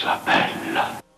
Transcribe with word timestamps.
cosa 0.00 0.18
bella. 0.24 1.09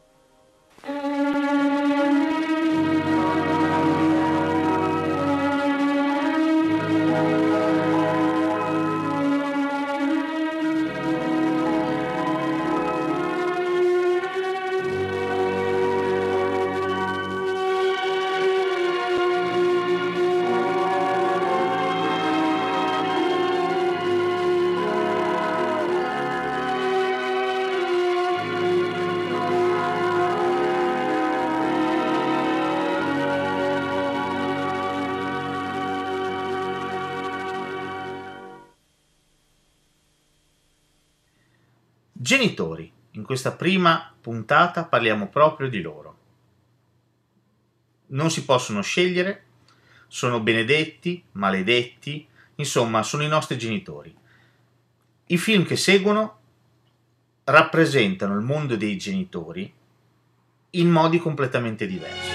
Genitori. 42.42 42.91
In 43.12 43.23
questa 43.23 43.52
prima 43.52 44.12
puntata 44.20 44.84
parliamo 44.84 45.28
proprio 45.28 45.69
di 45.69 45.80
loro. 45.80 46.16
Non 48.09 48.32
si 48.32 48.45
possono 48.45 48.82
scegliere, 48.82 49.45
sono 50.09 50.41
benedetti, 50.41 51.23
maledetti, 51.32 52.27
insomma 52.56 53.05
sono 53.05 53.23
i 53.23 53.28
nostri 53.28 53.56
genitori. 53.56 54.12
I 55.27 55.38
film 55.38 55.65
che 55.65 55.77
seguono 55.77 56.38
rappresentano 57.45 58.34
il 58.34 58.41
mondo 58.41 58.74
dei 58.74 58.98
genitori 58.98 59.73
in 60.70 60.90
modi 60.90 61.18
completamente 61.21 61.87
diversi. 61.87 62.32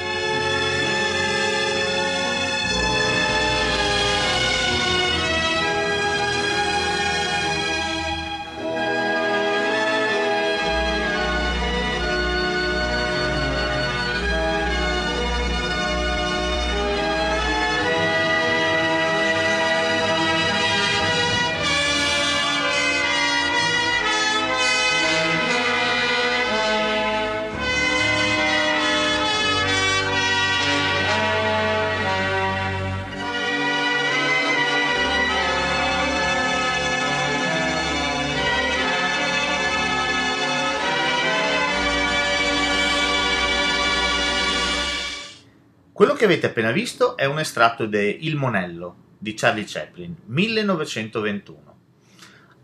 Quello 45.97 46.13
che 46.13 46.25
avete 46.25 46.45
appena 46.45 46.71
visto 46.71 47.17
è 47.17 47.25
un 47.25 47.39
estratto 47.39 47.87
de 47.87 48.07
Il 48.07 48.35
Monello 48.35 49.15
di 49.17 49.33
Charlie 49.33 49.63
Chaplin, 49.65 50.15
1921. 50.25 51.77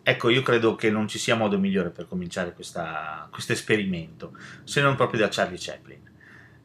Ecco, 0.03 0.29
io 0.29 0.43
credo 0.43 0.75
che 0.75 0.91
non 0.91 1.07
ci 1.07 1.17
sia 1.17 1.33
modo 1.33 1.57
migliore 1.57 1.89
per 1.89 2.07
cominciare 2.07 2.53
questo 2.53 3.51
esperimento, 3.51 4.37
se 4.63 4.81
non 4.81 4.95
proprio 4.95 5.21
da 5.21 5.29
Charlie 5.31 5.57
Chaplin. 5.59 5.99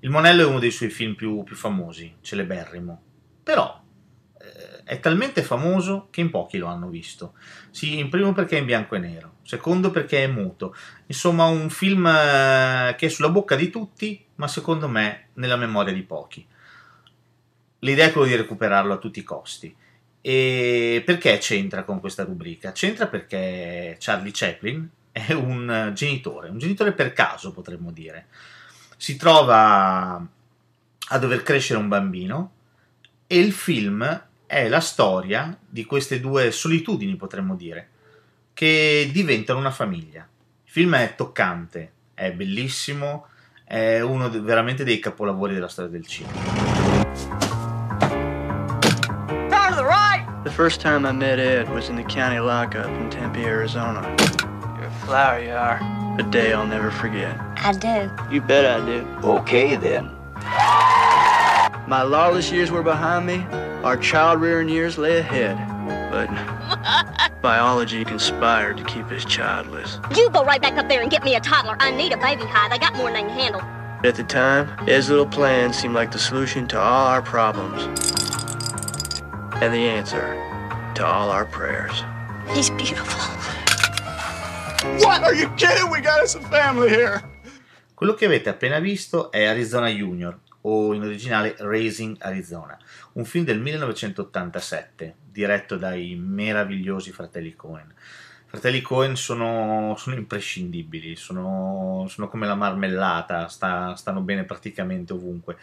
Il 0.00 0.10
Monello 0.10 0.42
è 0.42 0.44
uno 0.44 0.58
dei 0.58 0.70
suoi 0.70 0.90
film 0.90 1.14
più, 1.14 1.42
più 1.42 1.56
famosi, 1.56 2.16
celeberrimo, 2.20 3.02
però 3.42 3.82
eh, 4.38 4.84
è 4.84 5.00
talmente 5.00 5.42
famoso 5.42 6.08
che 6.10 6.20
in 6.20 6.28
pochi 6.28 6.58
lo 6.58 6.66
hanno 6.66 6.90
visto. 6.90 7.32
Sì, 7.70 7.98
in 7.98 8.10
primo 8.10 8.34
perché 8.34 8.58
è 8.58 8.60
in 8.60 8.66
bianco 8.66 8.94
e 8.94 8.98
nero, 8.98 9.36
secondo 9.42 9.90
perché 9.90 10.22
è 10.22 10.26
muto. 10.26 10.76
Insomma, 11.06 11.46
un 11.46 11.70
film 11.70 12.04
eh, 12.04 12.94
che 12.98 13.06
è 13.06 13.08
sulla 13.08 13.30
bocca 13.30 13.56
di 13.56 13.70
tutti, 13.70 14.22
ma 14.34 14.46
secondo 14.46 14.86
me 14.86 15.28
nella 15.32 15.56
memoria 15.56 15.94
di 15.94 16.02
pochi 16.02 16.46
l'idea 17.80 18.06
è 18.06 18.12
quella 18.12 18.28
di 18.28 18.36
recuperarlo 18.36 18.92
a 18.92 18.98
tutti 18.98 19.18
i 19.18 19.24
costi. 19.24 19.74
E 20.20 21.02
perché 21.04 21.38
c'entra 21.38 21.84
con 21.84 22.00
questa 22.00 22.24
rubrica? 22.24 22.72
C'entra 22.72 23.06
perché 23.06 23.96
Charlie 23.98 24.32
Chaplin 24.32 24.88
è 25.12 25.32
un 25.32 25.92
genitore, 25.94 26.48
un 26.48 26.58
genitore 26.58 26.92
per 26.92 27.12
caso 27.12 27.52
potremmo 27.52 27.90
dire. 27.92 28.26
Si 28.96 29.16
trova 29.16 30.26
a 31.10 31.18
dover 31.18 31.42
crescere 31.42 31.78
un 31.78 31.88
bambino 31.88 32.52
e 33.26 33.38
il 33.38 33.52
film 33.52 34.26
è 34.46 34.68
la 34.68 34.80
storia 34.80 35.56
di 35.66 35.84
queste 35.84 36.20
due 36.20 36.50
solitudini, 36.50 37.16
potremmo 37.16 37.54
dire, 37.54 37.88
che 38.54 39.08
diventano 39.12 39.58
una 39.58 39.70
famiglia. 39.70 40.26
Il 40.64 40.70
film 40.70 40.96
è 40.96 41.14
toccante, 41.14 41.92
è 42.14 42.32
bellissimo, 42.32 43.28
è 43.64 44.00
uno 44.00 44.28
veramente 44.30 44.84
dei 44.84 44.98
capolavori 44.98 45.54
della 45.54 45.68
storia 45.68 45.90
del 45.90 46.06
cinema. 46.06 47.57
First 50.58 50.80
time 50.80 51.06
I 51.06 51.12
met 51.12 51.38
Ed 51.38 51.68
was 51.70 51.88
in 51.88 51.94
the 51.94 52.02
county 52.02 52.40
lockup 52.40 52.86
in 52.86 53.08
Tempe, 53.10 53.44
Arizona. 53.44 54.02
You're 54.76 54.88
a 54.88 55.06
flower, 55.06 55.40
you 55.40 55.52
are. 55.52 55.78
A 56.18 56.24
day 56.24 56.52
I'll 56.52 56.66
never 56.66 56.90
forget. 56.90 57.38
I 57.58 57.72
do. 57.74 58.10
You 58.28 58.40
bet 58.40 58.64
I 58.66 58.84
do. 58.84 59.06
Okay 59.22 59.76
then. 59.76 60.06
My 61.86 62.02
lawless 62.02 62.50
years 62.50 62.72
were 62.72 62.82
behind 62.82 63.24
me, 63.24 63.46
our 63.84 63.96
child 63.96 64.40
rearing 64.40 64.68
years 64.68 64.98
lay 64.98 65.18
ahead. 65.18 65.56
But 66.10 66.26
biology 67.40 68.04
conspired 68.04 68.78
to 68.78 68.82
keep 68.82 69.12
us 69.12 69.24
childless. 69.24 70.00
You 70.16 70.28
go 70.28 70.44
right 70.44 70.60
back 70.60 70.76
up 70.76 70.88
there 70.88 71.02
and 71.02 71.08
get 71.08 71.22
me 71.22 71.36
a 71.36 71.40
toddler. 71.40 71.76
I 71.78 71.92
need 71.92 72.12
a 72.12 72.16
baby 72.16 72.42
hide. 72.42 72.72
I 72.72 72.78
got 72.78 72.96
more 72.96 73.12
than 73.12 73.16
I 73.16 73.20
can 73.20 73.30
handle. 73.30 73.60
At 74.04 74.16
the 74.16 74.24
time, 74.24 74.68
Ed's 74.88 75.08
little 75.08 75.24
plan 75.24 75.72
seemed 75.72 75.94
like 75.94 76.10
the 76.10 76.18
solution 76.18 76.66
to 76.66 76.80
all 76.80 77.06
our 77.06 77.22
problems 77.22 77.84
and 79.60 79.72
the 79.72 79.88
answer 79.88 80.47
to 80.98 81.06
all 81.06 81.30
our 81.30 81.46
prayers. 81.46 82.02
He's 82.54 82.70
beautiful. 82.70 83.22
What? 84.98 85.22
Are 85.22 85.34
you 85.34 85.48
kidding? 85.54 85.88
We 85.90 86.00
got 86.00 86.20
us 86.20 86.34
a 86.34 86.40
family 86.40 86.88
here. 86.90 87.22
Quello 87.94 88.14
che 88.14 88.24
avete 88.26 88.48
appena 88.48 88.80
visto 88.80 89.30
è 89.30 89.44
Arizona 89.44 89.88
Junior, 89.88 90.38
o 90.62 90.92
in 90.94 91.02
originale 91.02 91.54
Raising 91.58 92.16
Arizona, 92.20 92.76
un 93.12 93.24
film 93.24 93.44
del 93.44 93.60
1987, 93.60 95.14
diretto 95.30 95.76
dai 95.76 96.16
meravigliosi 96.16 97.12
fratelli 97.12 97.54
Cohen. 97.54 97.94
Fratelli 98.46 98.80
Cohen 98.80 99.14
sono, 99.14 99.94
sono 99.96 100.16
imprescindibili, 100.16 101.14
sono, 101.14 102.06
sono, 102.08 102.28
come 102.28 102.46
la 102.46 102.56
marmellata, 102.56 103.46
sta, 103.46 103.94
stanno 103.94 104.20
bene 104.20 104.44
praticamente 104.44 105.12
ovunque. 105.12 105.58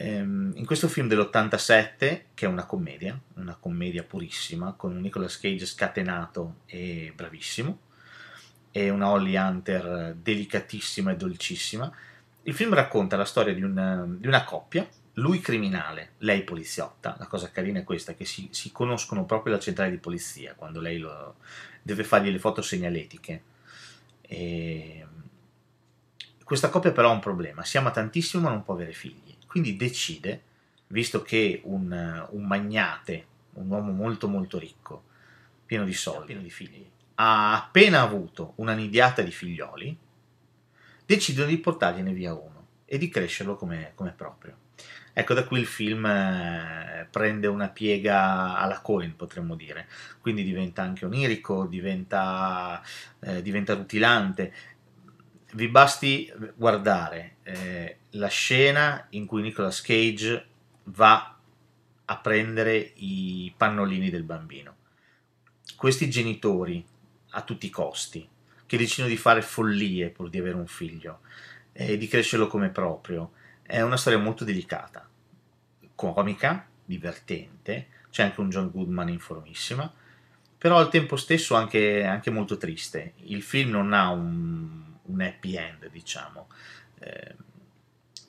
Ehm, 0.00 0.52
in 0.54 0.64
questo 0.64 0.86
film 0.86 1.08
dell'87, 1.08 2.22
che 2.32 2.46
è 2.46 2.48
una 2.48 2.66
commedia, 2.66 3.18
una 3.34 3.56
commedia 3.58 4.04
purissima, 4.04 4.74
con 4.74 4.94
un 4.94 5.00
Nicolas 5.00 5.40
Cage 5.40 5.66
scatenato 5.66 6.58
e 6.66 7.12
bravissimo, 7.14 7.80
e 8.70 8.90
una 8.90 9.08
Holly 9.08 9.36
Hunter 9.36 10.14
delicatissima 10.14 11.10
e 11.10 11.16
dolcissima, 11.16 11.92
il 12.42 12.54
film 12.54 12.74
racconta 12.74 13.16
la 13.16 13.24
storia 13.24 13.52
di 13.52 13.62
una, 13.62 14.06
di 14.08 14.28
una 14.28 14.44
coppia, 14.44 14.88
lui 15.14 15.40
criminale, 15.40 16.12
lei 16.18 16.44
poliziotta. 16.44 17.16
La 17.18 17.26
cosa 17.26 17.50
carina 17.50 17.80
è 17.80 17.84
questa, 17.84 18.14
che 18.14 18.24
si, 18.24 18.48
si 18.52 18.70
conoscono 18.70 19.24
proprio 19.24 19.52
alla 19.52 19.62
centrale 19.62 19.90
di 19.90 19.98
polizia, 19.98 20.54
quando 20.54 20.80
lei 20.80 20.98
lo, 20.98 21.38
deve 21.82 22.04
fargli 22.04 22.30
le 22.30 22.38
foto 22.38 22.62
segnaletiche. 22.62 23.42
E... 24.20 25.06
Questa 26.44 26.68
coppia 26.68 26.92
però 26.92 27.10
ha 27.10 27.14
un 27.14 27.18
problema, 27.18 27.64
si 27.64 27.76
ama 27.78 27.90
tantissimo 27.90 28.44
ma 28.44 28.50
non 28.50 28.62
può 28.62 28.74
avere 28.74 28.92
figli 28.92 29.27
quindi 29.58 29.76
decide, 29.76 30.42
visto 30.88 31.22
che 31.22 31.60
un, 31.64 32.28
un 32.30 32.46
magnate, 32.46 33.26
un 33.54 33.68
uomo 33.68 33.90
molto 33.90 34.28
molto 34.28 34.56
ricco, 34.56 35.02
pieno 35.66 35.84
di 35.84 35.92
soldi, 35.92 36.26
pieno 36.26 36.42
di 36.42 36.50
figli, 36.50 36.88
ha 37.16 37.56
appena 37.56 38.00
avuto 38.00 38.52
una 38.56 38.74
nidiata 38.74 39.20
di 39.22 39.32
figlioli, 39.32 39.98
decidono 41.04 41.48
di 41.48 41.58
portargliene 41.58 42.12
via 42.12 42.34
uno 42.34 42.66
e 42.84 42.98
di 42.98 43.08
crescerlo 43.08 43.56
come, 43.56 43.90
come 43.96 44.12
proprio. 44.12 44.56
Ecco, 45.12 45.34
da 45.34 45.44
qui 45.44 45.58
il 45.58 45.66
film 45.66 46.06
eh, 46.06 47.08
prende 47.10 47.48
una 47.48 47.68
piega 47.68 48.56
alla 48.56 48.80
Cohen, 48.80 49.16
potremmo 49.16 49.56
dire, 49.56 49.88
quindi 50.20 50.44
diventa 50.44 50.82
anche 50.82 51.04
onirico, 51.04 51.66
diventa, 51.66 52.80
eh, 53.18 53.42
diventa 53.42 53.74
rutilante, 53.74 54.54
vi 55.52 55.68
basti 55.68 56.30
guardare 56.54 57.36
eh, 57.42 57.96
la 58.10 58.28
scena 58.28 59.06
in 59.10 59.26
cui 59.26 59.42
Nicolas 59.42 59.80
Cage 59.80 60.46
va 60.84 61.36
a 62.04 62.16
prendere 62.18 62.92
i 62.96 63.52
pannolini 63.56 64.10
del 64.10 64.24
bambino. 64.24 64.76
Questi 65.76 66.10
genitori, 66.10 66.84
a 67.30 67.42
tutti 67.42 67.66
i 67.66 67.70
costi, 67.70 68.26
che 68.66 68.76
decidono 68.76 69.08
di 69.08 69.16
fare 69.16 69.42
follie 69.42 70.10
pur 70.10 70.28
di 70.28 70.38
avere 70.38 70.56
un 70.56 70.66
figlio 70.66 71.20
e 71.72 71.96
di 71.96 72.08
crescerlo 72.08 72.46
come 72.46 72.70
proprio. 72.70 73.32
È 73.62 73.80
una 73.80 73.96
storia 73.96 74.18
molto 74.18 74.44
delicata, 74.44 75.08
comica, 75.94 76.66
divertente, 76.84 77.88
c'è 78.10 78.22
anche 78.22 78.40
un 78.40 78.48
John 78.48 78.70
Goodman 78.70 79.10
in 79.10 79.20
formissima, 79.20 79.92
però 80.56 80.78
al 80.78 80.90
tempo 80.90 81.16
stesso 81.16 81.54
anche, 81.54 82.04
anche 82.04 82.30
molto 82.30 82.56
triste. 82.56 83.12
Il 83.24 83.42
film 83.42 83.70
non 83.70 83.92
ha 83.92 84.08
un, 84.10 84.87
un 85.08 85.20
happy 85.20 85.56
end, 85.56 85.90
diciamo, 85.90 86.48
eh, 87.00 87.34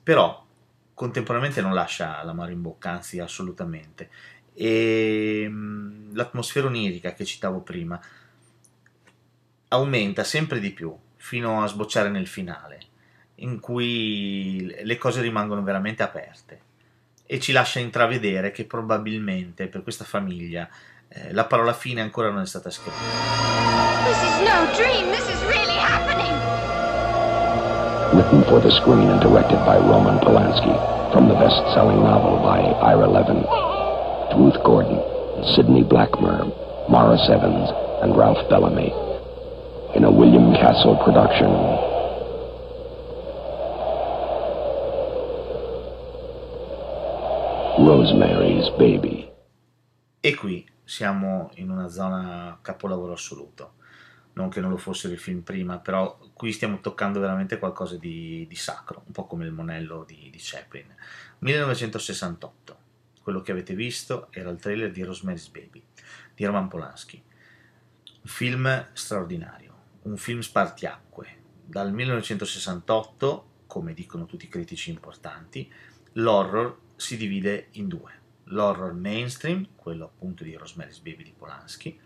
però 0.04 0.46
contemporaneamente 0.94 1.62
non 1.62 1.74
lascia 1.74 2.22
l'amaro 2.24 2.52
in 2.52 2.62
bocca, 2.62 2.92
anzi 2.92 3.20
assolutamente. 3.20 4.10
E 4.54 5.48
mh, 5.48 6.16
l'atmosfera 6.16 6.68
onirica 6.68 7.14
che 7.14 7.24
citavo 7.24 7.62
prima 7.62 8.00
aumenta 9.70 10.24
sempre 10.24 10.60
di 10.60 10.72
più 10.72 10.98
fino 11.16 11.64
a 11.64 11.68
sbocciare 11.68 12.10
nel 12.10 12.28
finale, 12.28 12.80
in 13.36 13.60
cui 13.60 14.76
le 14.84 14.98
cose 14.98 15.22
rimangono 15.22 15.64
veramente 15.64 16.04
aperte 16.04 16.68
e 17.26 17.40
ci 17.40 17.52
lascia 17.52 17.80
intravedere 17.80 18.52
che 18.52 18.66
probabilmente 18.66 19.68
per 19.68 19.84
questa 19.84 20.04
famiglia 20.04 20.68
eh, 21.08 21.32
la 21.32 21.46
parola 21.46 21.74
fine 21.74 22.02
ancora 22.02 22.30
non 22.32 22.42
è 22.42 22.46
stata 22.46 22.70
scritta. 22.70 22.98
This 24.06 24.18
is 24.24 24.40
no 24.40 24.66
dream. 24.76 25.12
This 25.12 25.28
is 25.30 25.40
really 25.44 25.78
happening. 25.78 26.69
Written 28.10 28.42
for 28.46 28.60
the 28.60 28.72
screen 28.72 29.08
and 29.08 29.22
directed 29.22 29.58
by 29.70 29.78
Roman 29.78 30.18
Polanski. 30.18 30.74
From 31.14 31.28
the 31.28 31.36
best-selling 31.36 32.02
novel 32.02 32.42
by 32.42 32.60
Ira 32.82 33.08
Levin. 33.08 33.46
Ruth 34.36 34.58
Gordon, 34.64 34.98
Sidney 35.54 35.84
Blackmer, 35.84 36.42
Morris 36.90 37.22
Evans, 37.30 37.70
and 38.02 38.18
Ralph 38.18 38.50
Bellamy. 38.50 38.90
In 39.96 40.06
a 40.06 40.12
William 40.12 40.54
Castle 40.56 40.98
production. 41.04 41.54
Rosemary's 47.86 48.70
Baby. 48.78 49.30
E 50.22 50.36
qui 50.36 50.66
siamo 50.84 51.52
in 51.56 51.70
una 51.70 51.88
zona 51.88 52.58
capolavoro 52.62 53.14
assoluto. 53.14 53.74
Non 54.34 54.50
che 54.50 54.62
non 54.62 54.70
lo 54.70 54.78
fossero 54.78 55.14
i 55.14 55.18
film 55.18 55.42
prima, 55.42 55.80
però 55.80 56.18
qui 56.34 56.52
stiamo 56.52 56.80
toccando 56.80 57.20
veramente 57.20 57.60
qualcosa 57.60 57.98
di, 57.98 58.46
di 58.48 58.56
sacro, 58.56 59.04
un 59.06 59.12
po' 59.12 59.26
come 59.26 59.46
il 59.46 59.52
monello 59.52 60.04
di, 60.06 60.30
di 60.32 60.38
Chaplin. 60.40 60.86
1968. 61.40 62.78
Quello 63.22 63.42
che 63.42 63.52
avete 63.52 63.76
visto 63.76 64.28
era 64.32 64.50
il 64.50 64.60
trailer 64.60 64.92
di 64.92 65.04
Rosemary's 65.04 65.50
Baby 65.50 65.84
di 66.40 66.46
Roman 66.46 66.70
Polanski. 66.70 67.22
Un 68.22 68.30
film 68.30 68.88
straordinario, 68.94 69.76
un 70.04 70.16
film 70.16 70.40
spartiacque. 70.40 71.38
Dal 71.66 71.92
1968, 71.92 73.64
come 73.68 73.94
dicono 73.94 74.26
tutti 74.26 74.46
i 74.46 74.48
critici 74.48 74.90
importanti, 74.90 75.70
l'horror 76.14 76.80
si 76.96 77.18
divide 77.18 77.68
in 77.72 77.90
due. 77.90 78.14
L'horror 78.46 78.94
mainstream, 78.94 79.68
quello 79.76 80.06
appunto 80.06 80.46
di 80.46 80.56
Rosemary's 80.56 81.00
Baby 81.00 81.24
di 81.24 81.34
Polanski, 81.38 82.00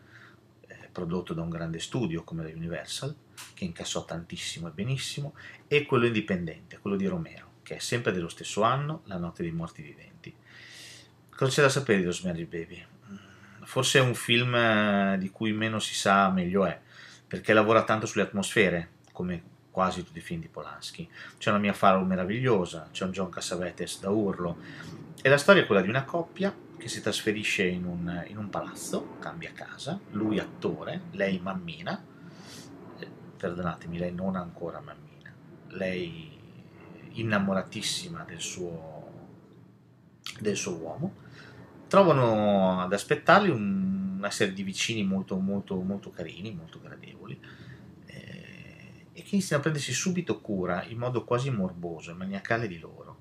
prodotto 0.94 1.34
da 1.34 1.42
un 1.42 1.50
grande 1.50 1.80
studio 1.80 2.24
come 2.24 2.44
la 2.44 2.56
Universal, 2.56 3.14
che 3.54 3.66
incassò 3.66 4.06
tantissimo 4.06 4.68
e 4.68 4.72
benissimo, 4.72 5.34
e 5.68 5.86
quello 5.86 6.06
indipendente, 6.06 6.78
quello 6.78 6.96
di 6.96 7.08
Romero, 7.08 7.56
che 7.64 7.76
è 7.76 7.80
sempre 7.80 8.14
dello 8.14 8.30
stesso 8.30 8.62
anno, 8.62 9.02
La 9.06 9.18
notte 9.18 9.42
dei 9.42 9.52
morti 9.52 9.82
viventi. 9.82 10.34
Cosa 11.36 11.52
c'è 11.52 11.62
da 11.64 11.70
sapere 11.70 12.00
di 12.00 12.06
Rosemary's 12.06 12.48
Baby? 12.48 12.86
Forse 13.64 14.00
è 14.00 14.02
un 14.02 14.14
film 14.14 14.54
eh, 14.54 15.18
di 15.20 15.30
cui 15.32 15.52
meno 15.52 15.80
si 15.80 15.96
sa, 15.96 16.30
meglio 16.30 16.66
è, 16.66 16.80
perché 17.28 17.54
lavora 17.54 17.84
tanto 17.84 18.06
sulle 18.06 18.24
atmosfere, 18.24 18.90
come 19.12 19.52
quasi 19.72 20.04
tutti 20.04 20.20
i 20.20 20.22
film 20.22 20.40
di 20.40 20.48
Polanski. 20.48 21.10
C'è 21.38 21.50
una 21.50 21.60
Mia 21.60 21.74
Farrow 21.74 22.06
meravigliosa, 22.06 22.90
c'è 22.92 23.06
un 23.06 23.12
John 23.12 23.30
Cassavetes 23.30 24.00
da 24.00 24.12
urlo, 24.12 24.58
e 25.20 25.28
la 25.28 25.38
storia 25.38 25.64
è 25.64 25.66
quella 25.66 25.82
di 25.82 25.90
una 25.90 26.04
coppia 26.04 26.54
che 26.84 26.90
si 26.90 27.02
trasferisce 27.02 27.66
in 27.66 27.86
un, 27.86 28.26
in 28.28 28.38
un 28.38 28.50
palazzo, 28.50 29.16
cambia 29.20 29.54
casa, 29.54 29.98
lui 30.12 30.38
attore, 30.38 31.04
lei 31.12 31.40
mammina, 31.40 32.06
eh, 33.00 33.10
perdonatemi, 33.38 33.98
lei 33.98 34.14
non 34.14 34.36
ancora 34.36 34.82
mammina, 34.82 35.34
lei 35.70 36.38
innamoratissima 37.12 38.26
del 38.26 38.42
suo, 38.42 39.12
del 40.42 40.58
suo 40.58 40.76
uomo, 40.76 41.14
trovano 41.88 42.82
ad 42.82 42.92
aspettarli 42.92 43.50
un, 43.50 44.16
una 44.18 44.30
serie 44.30 44.54
di 44.54 44.64
vicini 44.64 45.06
molto, 45.06 45.38
molto, 45.38 45.80
molto 45.80 46.12
carini, 46.12 46.54
molto 46.54 46.82
gradevoli, 46.82 47.40
eh, 48.08 49.06
e 49.14 49.22
che 49.22 49.36
iniziano 49.36 49.62
a 49.62 49.64
prendersi 49.64 49.94
subito 49.94 50.42
cura 50.42 50.84
in 50.84 50.98
modo 50.98 51.24
quasi 51.24 51.50
morboso 51.50 52.12
e 52.12 52.16
maniacale 52.16 52.68
di 52.68 52.78
loro. 52.78 53.20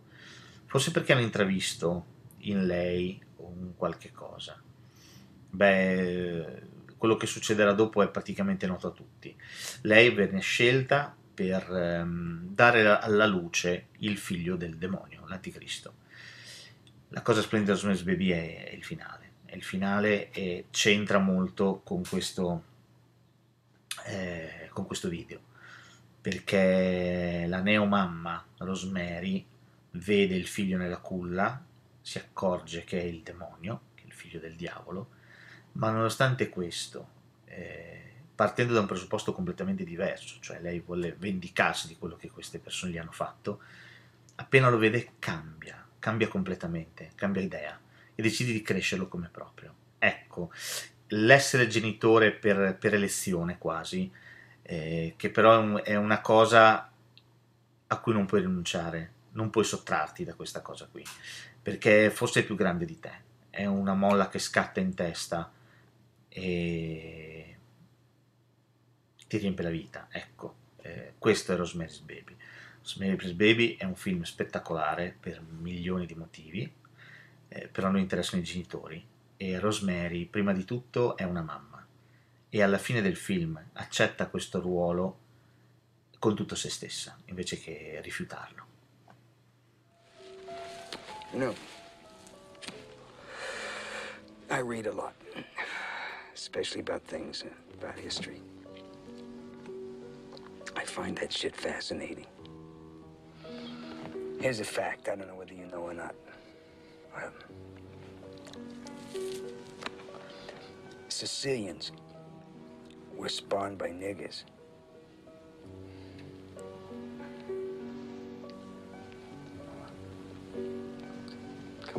Forse 0.67 0.91
perché 0.91 1.12
hanno 1.12 1.23
intravisto 1.23 2.06
in 2.38 2.67
lei 2.67 3.31
un 3.47 3.75
qualche 3.77 4.11
cosa. 4.12 4.61
Beh, 5.50 6.62
quello 6.97 7.17
che 7.17 7.27
succederà 7.27 7.73
dopo 7.73 8.03
è 8.03 8.09
praticamente 8.09 8.67
noto 8.67 8.87
a 8.87 8.93
tutti. 8.93 9.37
Lei 9.83 10.11
venne 10.11 10.41
scelta 10.41 11.15
per 11.35 11.69
ehm, 11.71 12.55
dare 12.55 12.87
alla 12.87 13.27
luce 13.27 13.89
il 13.99 14.17
figlio 14.19 14.56
del 14.56 14.77
demonio, 14.77 15.27
l'anticristo. 15.27 15.94
La 17.09 17.23
cosa 17.23 17.41
splendida 17.41 17.73
di 17.73 17.79
Rosemary's 17.79 18.05
Baby 18.05 18.31
è, 18.31 18.71
è 18.71 18.75
il 18.75 18.85
finale. 18.85 19.31
È 19.45 19.56
il 19.56 19.62
finale 19.62 20.31
e 20.31 20.67
c'entra 20.71 21.19
molto 21.19 21.81
con 21.85 22.03
questo, 22.09 22.65
eh, 24.06 24.69
con 24.73 24.87
questo 24.87 25.09
video, 25.09 25.41
perché 26.21 27.45
la 27.49 27.61
neomamma 27.61 28.47
Rosemary 28.59 29.45
vede 29.91 30.37
il 30.37 30.47
figlio 30.47 30.79
nella 30.79 30.99
culla, 30.99 31.62
si 32.02 32.19
accorge 32.19 32.84
che 32.84 33.00
è 33.00 33.04
il 33.04 33.22
demonio, 33.22 33.81
che 33.94 34.02
è 34.02 34.06
il 34.06 34.12
figlio 34.12 34.40
del 34.40 34.56
diavolo, 34.56 35.10
ma 35.72 35.90
nonostante 35.90 36.49
questo, 36.49 37.08
eh, 37.46 38.12
partendo 38.34 38.75
da 38.75 38.81
un 38.81 38.87
presupposto 38.87 39.32
completamente 39.32 39.84
diverso, 39.84 40.38
cioè 40.40 40.60
lei 40.60 40.81
vuole 40.81 41.14
vendicarsi 41.16 41.87
di 41.87 41.96
quello 41.96 42.16
che 42.16 42.31
queste 42.31 42.58
persone 42.58 42.93
gli 42.93 42.99
hanno 42.99 43.12
fatto, 43.12 43.62
appena 44.34 44.69
lo 44.69 44.78
vede 44.78 45.12
cambia, 45.19 45.87
cambia 45.99 46.28
completamente, 46.28 47.12
cambia 47.14 47.43
idea 47.43 47.78
e 48.14 48.22
decide 48.22 48.52
di 48.52 48.62
crescerlo 48.62 49.08
come 49.08 49.28
proprio. 49.31 49.75
Ecco, 49.99 50.50
l'essere 51.08 51.69
genitore 51.69 52.32
per, 52.32 52.76
per 52.78 52.94
elezione 52.94 53.58
quasi, 53.58 54.10
eh, 54.62 55.14
che 55.16 55.31
però 55.31 55.76
è 55.76 55.94
una 55.94 56.20
cosa 56.20 56.90
a 57.87 57.99
cui 57.99 58.12
non 58.12 58.26
puoi 58.26 58.40
rinunciare, 58.40 59.12
non 59.32 59.50
puoi 59.50 59.64
sottrarti 59.64 60.25
da 60.25 60.35
questa 60.35 60.61
cosa 60.61 60.88
qui, 60.90 61.04
perché 61.62 62.11
forse 62.11 62.40
è 62.40 62.45
più 62.45 62.57
grande 62.57 62.85
di 62.85 62.99
te, 62.99 63.12
è 63.50 63.64
una 63.64 63.95
molla 63.95 64.28
che 64.28 64.38
scatta 64.38 64.81
in 64.81 64.95
testa 64.95 65.52
e 66.28 67.57
ti 69.28 69.37
riempie 69.37 69.64
la 69.64 69.71
vita, 69.71 70.09
ecco, 70.11 70.54
eh, 70.83 71.14
questo 71.19 71.52
è 71.52 71.57
Rosemary's 71.57 72.00
Baby. 72.00 72.37
Rosemary's 72.81 73.33
Baby 73.33 73.76
è 73.76 73.85
un 73.85 73.95
film 73.95 74.23
spettacolare 74.23 75.16
per 75.19 75.40
milioni 75.40 76.07
di 76.07 76.14
motivi, 76.14 76.71
eh, 77.49 77.69
però 77.69 77.88
a 77.88 77.90
noi 77.90 78.00
interessano 78.00 78.42
i 78.42 78.45
genitori 78.45 79.07
e 79.37 79.59
Rosemary 79.59 80.26
prima 80.26 80.52
di 80.52 80.64
tutto 80.64 81.16
è 81.16 81.25
una 81.25 81.42
mamma 81.42 81.85
e 82.49 82.62
alla 82.62 82.78
fine 82.78 83.00
del 83.00 83.16
film 83.16 83.62
accetta 83.73 84.28
questo 84.28 84.61
ruolo 84.61 85.19
con 86.19 86.35
tutto 86.35 86.54
se 86.54 86.69
stessa 86.71 87.19
invece 87.26 87.59
che 87.59 88.00
rifiutarlo. 88.02 88.72
You 91.33 91.39
know, 91.39 91.55
I 94.51 94.59
read 94.59 94.87
a 94.87 94.93
lot, 94.93 95.15
especially 96.35 96.83
about 96.83 97.03
things, 97.05 97.43
about 97.81 97.99
history. 97.99 98.43
I 100.77 100.85
find 100.85 101.17
that 101.17 101.33
shit 101.33 101.57
fascinating. 101.57 102.27
Here's 104.41 104.61
a 104.61 104.65
fact, 104.65 105.09
I 105.09 105.17
don't 105.17 105.27
know 105.27 105.35
whether 105.37 105.55
you 105.55 105.65
know 105.67 105.79
or 105.79 105.95
not. 105.95 106.15
Sicilians 111.09 111.93
were 113.17 113.31
spawned 113.31 113.79
by 113.79 113.89
niggers. 113.89 114.45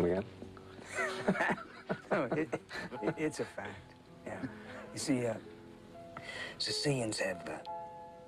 Again? 0.03 0.23
no, 2.11 2.23
it, 2.35 2.49
it, 3.01 3.15
it's 3.17 3.39
a 3.39 3.45
fact. 3.45 3.93
Yeah. 4.25 4.39
You 4.93 4.99
see, 4.99 5.25
uh, 5.25 5.35
Sicilians 6.57 7.19
have 7.19 7.47
uh, 7.47 7.57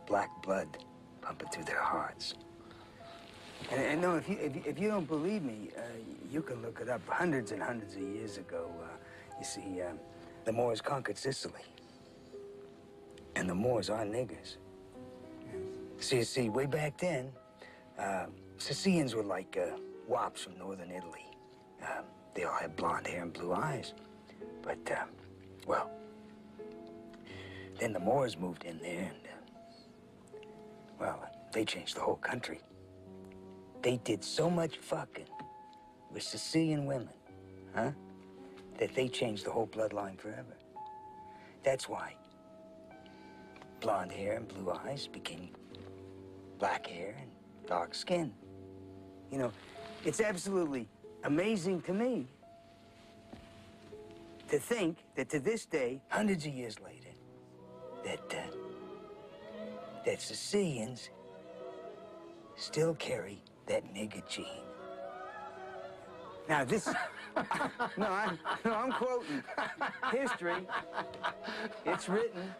black 0.07 0.29
blood 0.41 0.77
pumping 1.21 1.49
through 1.49 1.65
their 1.65 1.81
hearts. 1.81 2.35
And, 3.71 3.81
and 3.81 4.01
no, 4.01 4.15
if 4.15 4.29
you, 4.29 4.37
if 4.39 4.65
if 4.65 4.79
you 4.79 4.87
don't 4.87 5.07
believe 5.07 5.43
me, 5.43 5.69
uh, 5.77 5.81
you 6.31 6.41
can 6.41 6.61
look 6.61 6.79
it 6.81 6.89
up. 6.89 7.01
Hundreds 7.07 7.51
and 7.51 7.61
hundreds 7.61 7.95
of 7.95 8.01
years 8.01 8.37
ago, 8.37 8.69
uh, 8.83 8.87
you 9.39 9.45
see, 9.45 9.81
uh, 9.81 9.91
the 10.45 10.51
Moors 10.51 10.81
conquered 10.81 11.17
Sicily, 11.17 11.61
and 13.35 13.49
the 13.49 13.55
Moors 13.55 13.89
are 13.89 14.05
niggers. 14.05 14.57
See, 15.99 16.23
see, 16.23 16.49
way 16.49 16.65
back 16.65 16.97
then, 16.97 17.31
uh, 17.97 18.25
Sicilians 18.57 19.15
were 19.15 19.23
like 19.23 19.57
wops 20.07 20.43
from 20.43 20.57
northern 20.57 20.91
Italy. 20.91 21.25
Um, 21.85 22.05
they 22.33 22.43
all 22.43 22.57
had 22.57 22.75
blonde 22.75 23.07
hair 23.07 23.21
and 23.21 23.31
blue 23.31 23.53
eyes. 23.53 23.93
But, 24.61 24.79
um, 24.91 25.09
well, 25.67 25.91
then 27.79 27.93
the 27.93 27.99
Moors 27.99 28.37
moved 28.37 28.63
in 28.63 28.79
there 28.79 29.11
and, 29.13 29.27
uh, 29.27 30.47
well, 30.99 31.29
they 31.53 31.63
changed 31.65 31.95
the 31.95 32.01
whole 32.01 32.15
country. 32.15 32.59
They 33.81 33.97
did 33.97 34.23
so 34.23 34.49
much 34.49 34.77
fucking 34.77 35.27
with 36.11 36.23
Sicilian 36.23 36.85
women, 36.85 37.13
huh? 37.75 37.91
That 38.79 38.95
they 38.95 39.07
changed 39.07 39.45
the 39.45 39.51
whole 39.51 39.67
bloodline 39.67 40.19
forever. 40.19 40.57
That's 41.63 41.87
why 41.87 42.15
blonde 43.79 44.11
hair 44.11 44.37
and 44.37 44.47
blue 44.47 44.71
eyes 44.71 45.07
became 45.07 45.49
black 46.57 46.87
hair 46.87 47.15
and 47.21 47.29
dark 47.67 47.93
skin. 47.93 48.33
You 49.31 49.37
know, 49.37 49.51
it's 50.03 50.21
absolutely 50.21 50.87
amazing 51.25 51.81
to 51.81 51.93
me 51.93 52.27
to 54.47 54.59
think 54.59 54.97
that 55.15 55.29
to 55.29 55.39
this 55.39 55.65
day, 55.65 55.99
hundreds 56.09 56.45
of 56.45 56.53
years 56.53 56.79
later, 56.79 57.09
that 58.05 58.19
uh, 58.37 58.55
that 60.05 60.21
Sicilians 60.21 61.09
still 62.55 62.93
carry 62.95 63.41
that 63.65 63.83
nigger 63.93 64.25
gene. 64.29 64.45
Now 66.47 66.63
this, 66.63 66.85
no, 67.97 68.05
I'm, 68.05 68.37
no, 68.63 68.73
I'm 68.73 68.91
quoting 68.91 69.43
history. 70.11 70.67
It's 71.85 72.07
written. 72.07 72.53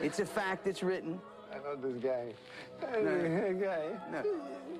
It's 0.00 0.20
a 0.20 0.26
fact. 0.26 0.68
It's 0.68 0.84
written. 0.84 1.20
I 1.52 1.58
know 1.58 1.74
this 1.74 2.00
guy. 2.00 2.32
I 2.86 3.00
No. 3.00 3.16
know 3.16 4.22
this 4.22 4.73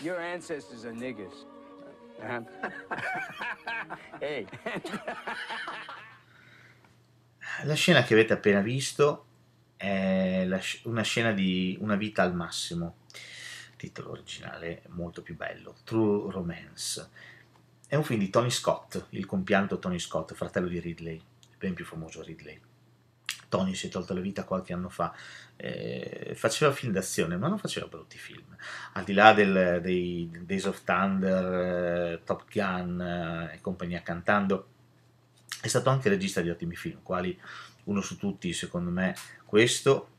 Your 0.00 0.18
ancestors 0.18 0.84
are 0.84 0.94
niggers. 0.94 1.46
La 7.64 7.74
scena 7.74 8.02
che 8.02 8.14
avete 8.14 8.32
appena 8.32 8.60
visto 8.60 9.24
è 9.76 10.48
una 10.84 11.02
scena 11.02 11.32
di 11.32 11.76
Una 11.80 11.96
vita 11.96 12.22
al 12.22 12.34
massimo, 12.34 12.96
titolo 13.76 14.10
originale 14.10 14.82
molto 14.88 15.22
più 15.22 15.36
bello, 15.36 15.76
True 15.84 16.30
Romance. 16.30 17.08
È 17.86 17.94
un 17.94 18.04
film 18.04 18.18
di 18.18 18.30
Tony 18.30 18.50
Scott, 18.50 19.06
il 19.10 19.26
compianto 19.26 19.78
Tony 19.78 19.98
Scott, 19.98 20.34
fratello 20.34 20.68
di 20.68 20.80
Ridley, 20.80 21.20
ben 21.58 21.74
più 21.74 21.84
famoso 21.84 22.22
Ridley. 22.22 22.60
Tony 23.48 23.74
si 23.74 23.86
è 23.86 23.90
tolto 23.90 24.14
la 24.14 24.20
vita 24.20 24.44
qualche 24.44 24.72
anno 24.72 24.88
fa, 24.88 25.14
eh, 25.56 26.32
faceva 26.34 26.72
film 26.72 26.92
d'azione, 26.92 27.36
ma 27.36 27.48
non 27.48 27.58
faceva 27.58 27.86
brutti 27.86 28.18
film. 28.18 28.56
Al 28.92 29.04
di 29.04 29.12
là 29.12 29.32
del- 29.32 29.80
dei 29.82 30.30
Days 30.44 30.64
of 30.64 30.82
Thunder, 30.84 32.14
eh, 32.14 32.22
Top 32.24 32.44
Gun 32.52 33.00
eh, 33.00 33.54
e 33.54 33.60
compagnia 33.60 34.02
cantando, 34.02 34.68
è 35.60 35.68
stato 35.68 35.90
anche 35.90 36.08
regista 36.08 36.40
di 36.40 36.50
ottimi 36.50 36.76
film, 36.76 37.02
quali 37.02 37.38
uno 37.84 38.00
su 38.00 38.16
tutti, 38.16 38.52
secondo 38.52 38.90
me, 38.90 39.14
questo 39.44 40.10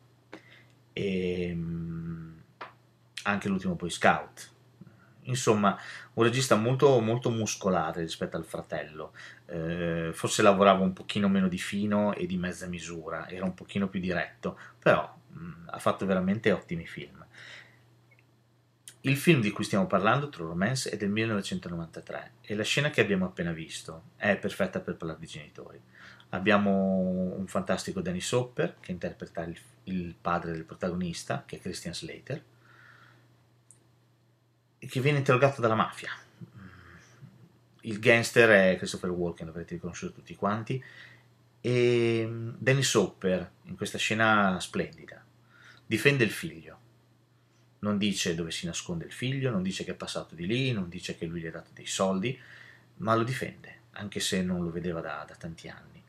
e 0.93 1.53
mm, 1.53 2.37
anche 3.23 3.47
l'ultimo 3.49 3.75
Boy 3.75 3.89
Scout. 3.89 4.55
Insomma, 5.27 5.77
un 6.13 6.23
regista 6.23 6.55
molto, 6.55 6.99
molto 6.99 7.29
muscolare 7.29 8.01
rispetto 8.01 8.37
al 8.37 8.45
fratello. 8.45 9.13
Eh, 9.45 10.11
forse 10.13 10.41
lavorava 10.41 10.83
un 10.83 10.93
pochino 10.93 11.27
meno 11.27 11.47
di 11.47 11.57
fino 11.57 12.13
e 12.13 12.25
di 12.25 12.37
mezza 12.37 12.67
misura, 12.67 13.27
era 13.29 13.45
un 13.45 13.53
pochino 13.53 13.87
più 13.87 13.99
diretto, 13.99 14.57
però 14.79 15.15
mm, 15.37 15.69
ha 15.69 15.79
fatto 15.79 16.05
veramente 16.05 16.51
ottimi 16.51 16.85
film. 16.85 17.25
Il 19.01 19.15
film 19.15 19.41
di 19.41 19.51
cui 19.51 19.63
stiamo 19.63 19.87
parlando, 19.87 20.27
True 20.27 20.47
Romance, 20.47 20.89
è 20.89 20.97
del 20.97 21.09
1993 21.09 22.31
e 22.41 22.55
la 22.55 22.63
scena 22.63 22.89
che 22.89 22.99
abbiamo 22.99 23.25
appena 23.25 23.51
visto 23.51 24.09
è 24.17 24.37
perfetta 24.37 24.79
per 24.79 24.95
parlare 24.95 25.19
di 25.19 25.27
genitori. 25.27 25.79
Abbiamo 26.29 26.99
un 27.37 27.47
fantastico 27.47 28.01
Danny 28.01 28.19
Sopper 28.19 28.75
che 28.81 28.91
interpreta 28.91 29.43
il, 29.43 29.57
il 29.85 30.15
padre 30.19 30.51
del 30.51 30.65
protagonista, 30.65 31.43
che 31.45 31.55
è 31.55 31.59
Christian 31.61 31.93
Slater, 31.93 32.43
che 34.87 35.01
viene 35.01 35.19
interrogato 35.19 35.61
dalla 35.61 35.75
mafia. 35.75 36.11
Il 37.81 37.99
gangster 37.99 38.49
è 38.49 38.77
Christopher 38.77 39.09
Walken, 39.11 39.45
l'avrete 39.45 39.75
riconosciuto 39.75 40.13
tutti 40.13 40.35
quanti, 40.35 40.83
e 41.61 42.29
Danny 42.57 42.83
Sopper, 42.83 43.51
in 43.63 43.75
questa 43.75 43.97
scena 43.97 44.59
splendida, 44.59 45.23
difende 45.85 46.23
il 46.23 46.31
figlio. 46.31 46.79
Non 47.79 47.97
dice 47.97 48.35
dove 48.35 48.51
si 48.51 48.65
nasconde 48.65 49.05
il 49.05 49.11
figlio, 49.11 49.51
non 49.51 49.61
dice 49.61 49.83
che 49.83 49.91
è 49.91 49.95
passato 49.95 50.35
di 50.35 50.45
lì, 50.45 50.71
non 50.71 50.89
dice 50.89 51.15
che 51.15 51.25
lui 51.25 51.41
gli 51.41 51.47
ha 51.47 51.51
dato 51.51 51.69
dei 51.73 51.85
soldi, 51.85 52.37
ma 52.97 53.15
lo 53.15 53.23
difende, 53.23 53.81
anche 53.91 54.19
se 54.19 54.41
non 54.41 54.63
lo 54.63 54.71
vedeva 54.71 54.99
da, 54.99 55.23
da 55.27 55.35
tanti 55.35 55.69
anni. 55.69 56.03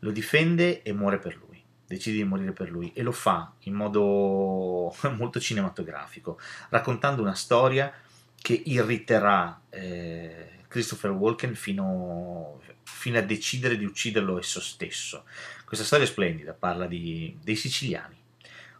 Lo 0.00 0.10
difende 0.10 0.82
e 0.82 0.92
muore 0.92 1.18
per 1.18 1.36
lui, 1.36 1.62
decide 1.86 2.16
di 2.16 2.24
morire 2.24 2.52
per 2.52 2.70
lui 2.70 2.92
e 2.92 3.02
lo 3.02 3.12
fa 3.12 3.54
in 3.60 3.74
modo 3.74 4.94
molto 5.16 5.40
cinematografico, 5.40 6.38
raccontando 6.68 7.22
una 7.22 7.34
storia 7.34 7.92
che 8.40 8.62
irriterà 8.64 9.60
eh, 9.68 10.60
Christopher 10.68 11.10
Walken 11.10 11.54
fino, 11.54 12.60
fino 12.82 13.18
a 13.18 13.22
decidere 13.22 13.76
di 13.76 13.84
ucciderlo 13.84 14.38
esso 14.38 14.60
stesso. 14.60 15.24
Questa 15.64 15.84
storia 15.84 16.04
è 16.04 16.08
splendida, 16.08 16.52
parla 16.52 16.86
di, 16.86 17.36
dei 17.42 17.56
siciliani. 17.56 18.16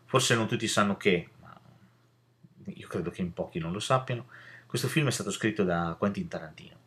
Forse 0.04 0.34
non 0.34 0.48
tutti 0.48 0.66
sanno 0.68 0.96
che, 0.96 1.30
ma 1.40 1.58
io 2.64 2.86
credo 2.88 3.10
che 3.10 3.20
in 3.20 3.32
pochi 3.32 3.58
non 3.58 3.72
lo 3.72 3.80
sappiano, 3.80 4.28
questo 4.66 4.88
film 4.88 5.08
è 5.08 5.10
stato 5.10 5.30
scritto 5.30 5.64
da 5.64 5.96
Quentin 5.98 6.28
Tarantino. 6.28 6.77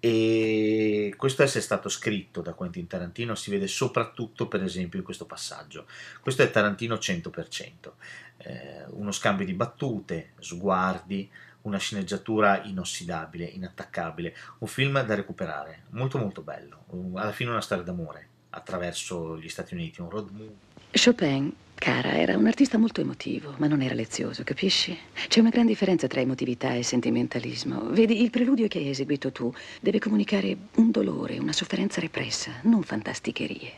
E 0.00 1.12
questo 1.18 1.42
essere 1.42 1.62
stato 1.62 1.90
scritto 1.90 2.40
da 2.40 2.54
Quentin 2.54 2.86
Tarantino 2.86 3.34
si 3.34 3.50
vede 3.50 3.66
soprattutto, 3.66 4.48
per 4.48 4.62
esempio, 4.62 4.98
in 4.98 5.04
questo 5.04 5.26
passaggio. 5.26 5.86
Questo 6.20 6.42
è 6.42 6.50
Tarantino 6.50 6.94
100%. 6.94 7.92
Eh, 8.38 8.84
uno 8.92 9.12
scambio 9.12 9.44
di 9.44 9.52
battute, 9.52 10.30
sguardi, 10.38 11.30
una 11.62 11.76
sceneggiatura 11.76 12.62
inossidabile, 12.64 13.44
inattaccabile, 13.44 14.34
un 14.58 14.68
film 14.68 15.04
da 15.04 15.14
recuperare, 15.14 15.82
molto 15.90 16.16
molto 16.16 16.40
bello, 16.40 16.84
alla 17.14 17.32
fine 17.32 17.50
una 17.50 17.60
storia 17.60 17.84
d'amore 17.84 18.28
attraverso 18.50 19.38
gli 19.38 19.48
Stati 19.48 19.74
Uniti, 19.74 20.00
un 20.00 20.08
road 20.08 20.30
movie. 20.30 20.69
Chopin, 20.92 21.52
cara, 21.74 22.14
era 22.18 22.36
un 22.36 22.46
artista 22.46 22.76
molto 22.76 23.00
emotivo, 23.00 23.54
ma 23.58 23.68
non 23.68 23.80
era 23.80 23.94
lezioso, 23.94 24.42
capisci? 24.42 24.96
C'è 25.28 25.38
una 25.38 25.50
gran 25.50 25.66
differenza 25.66 26.08
tra 26.08 26.20
emotività 26.20 26.74
e 26.74 26.82
sentimentalismo. 26.82 27.90
Vedi, 27.90 28.22
il 28.22 28.30
preludio 28.30 28.66
che 28.66 28.78
hai 28.78 28.88
eseguito 28.88 29.30
tu 29.30 29.54
deve 29.80 30.00
comunicare 30.00 30.56
un 30.74 30.90
dolore, 30.90 31.38
una 31.38 31.52
sofferenza 31.52 32.00
repressa, 32.00 32.50
non 32.62 32.82
fantasticherie. 32.82 33.72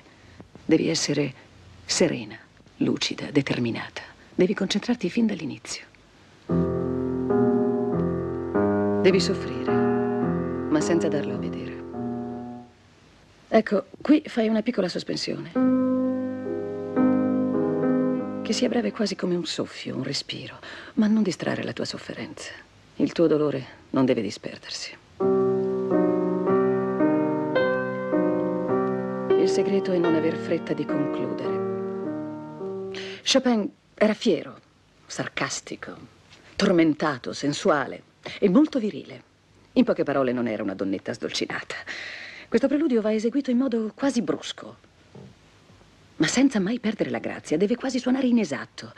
Devi 0.65 0.89
essere 0.89 1.35
serena, 1.85 2.39
lucida, 2.79 3.31
determinata. 3.31 4.01
Devi 4.35 4.55
concentrarti 4.55 5.11
fin 5.11 5.27
dall'inizio. 5.27 5.85
Devi 9.03 9.21
soffrire, 9.21 9.73
ma 10.71 10.81
senza 10.81 11.09
darlo 11.09 11.35
a 11.35 11.39
vedere. 11.39 11.81
Ecco, 13.49 13.85
qui 14.01 14.23
fai 14.27 14.49
una 14.49 14.63
piccola 14.63 14.89
sospensione. 14.89 15.82
Che 18.43 18.53
sia 18.53 18.69
breve 18.69 18.91
quasi 18.91 19.15
come 19.15 19.37
un 19.37 19.47
soffio, 19.47 19.95
un 19.95 20.03
respiro, 20.03 20.59
ma 20.95 21.07
non 21.07 21.23
distrarre 21.23 21.63
la 21.63 21.73
tua 21.73 21.85
sofferenza. 21.85 22.51
Il 22.97 23.13
tuo 23.13 23.29
dolore 23.29 23.65
non 23.91 24.05
deve 24.05 24.21
disperdersi. 24.21 24.97
Il 29.41 29.49
segreto 29.49 29.93
è 29.93 29.99
non 29.99 30.17
aver 30.17 30.37
fretta 30.37 30.73
di 30.73 30.85
concludere. 30.85 32.91
Chopin 33.25 33.71
era 33.95 34.15
fiero, 34.15 34.59
sarcastico, 35.07 35.97
tormentato, 36.57 37.33
sensuale 37.33 38.03
e 38.41 38.49
molto 38.49 38.81
virile. 38.81 39.23
In 39.75 39.85
poche 39.85 40.03
parole 40.03 40.33
non 40.33 40.49
era 40.49 40.65
una 40.65 40.75
donnetta 40.75 41.13
sdolcinata. 41.13 41.77
Questo 42.49 42.67
preludio 42.67 43.01
va 43.01 43.13
eseguito 43.13 43.53
in 43.53 43.59
modo 43.59 43.93
quasi 43.95 44.21
brusco, 44.21 44.91
ma 46.23 46.29
senza 46.29 46.61
mai 46.61 46.79
perdere 46.79 47.11
la 47.11 47.19
grazia. 47.19 47.57
Deve 47.57 47.75
quasi 47.75 47.99
suonare 47.99 48.29
inesatto. 48.29 48.93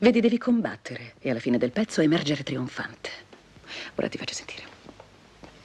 Vedi, 0.00 0.18
devi 0.18 0.38
combattere 0.38 1.14
e 1.20 1.30
alla 1.30 1.38
fine 1.38 1.56
del 1.56 1.70
pezzo 1.70 2.00
emergere 2.00 2.42
trionfante. 2.42 3.10
Ora 3.94 4.08
ti 4.08 4.18
faccio 4.18 4.34
sentire. 4.34 4.64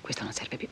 Questo 0.02 0.24
non 0.24 0.32
serve 0.32 0.58
più. 0.58 0.68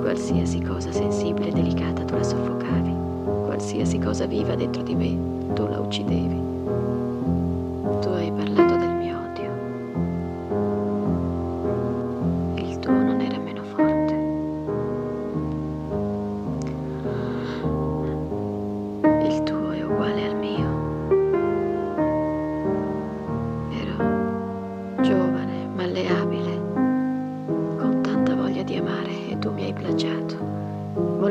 Qualsiasi 0.00 0.60
cosa 0.60 0.90
sensibile 0.90 1.50
e 1.50 1.52
delicata 1.52 2.04
tu 2.04 2.16
la 2.16 2.24
soffocavi. 2.24 2.90
Qualsiasi 3.44 4.00
cosa 4.00 4.26
viva 4.26 4.56
dentro 4.56 4.82
di 4.82 4.96
me 4.96 5.54
tu 5.54 5.68
la 5.68 5.78
uccidevi. 5.78 6.40
Tu 8.00 8.08
hai 8.08 8.32
parlato 8.32 8.45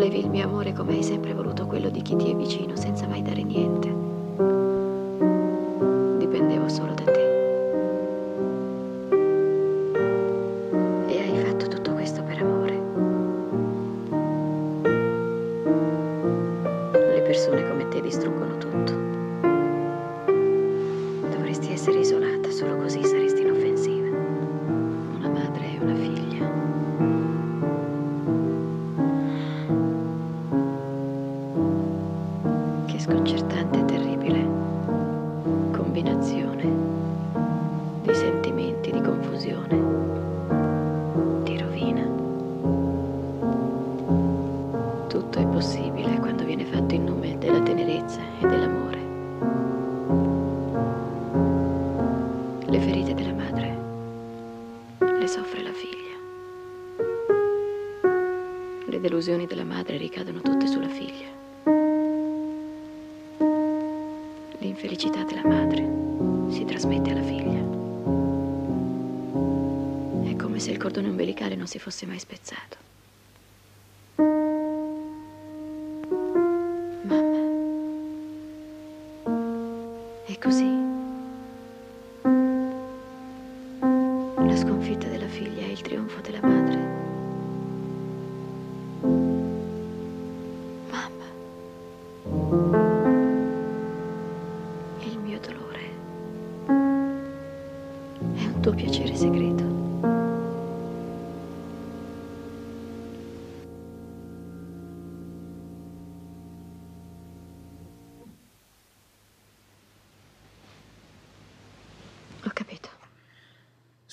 Volevi 0.05 0.23
il 0.23 0.29
mio 0.29 0.45
amore 0.45 0.71
come 0.71 0.93
hai 0.93 1.01
sempre 1.01 1.33
voluto 1.33 1.65
quello 1.65 1.89
di 1.89 2.03
chi 2.03 2.15
ti 2.15 2.29
è 2.29 2.35
vicino, 2.35 2.75
senza 2.75 3.07
mai 3.07 3.23
dare 3.23 3.41
niente. 3.41 3.87
Dipendevo 6.19 6.69
solo 6.69 6.93
da 6.93 7.05
te. 7.05 7.14
Fosse 71.85 72.07
mai 72.07 72.17
spezzato. 72.17 72.77
Mamma. 77.03 77.43
È 80.25 80.37
così. 80.39 80.73
La 84.47 84.55
sconfitta 84.55 85.07
della 85.09 85.27
figlia 85.27 85.61
è 85.61 85.69
il 85.69 85.81
trionfo 85.81 86.21
della 86.21 86.41
madre. 86.41 87.04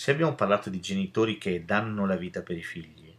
Se 0.03 0.11
abbiamo 0.11 0.35
parlato 0.35 0.69
di 0.69 0.81
genitori 0.81 1.39
che 1.39 1.65
danno 1.65 2.07
la 2.07 2.17
vita 2.17 2.43
per 2.43 2.57
i 2.57 2.63
figli, 2.65 3.15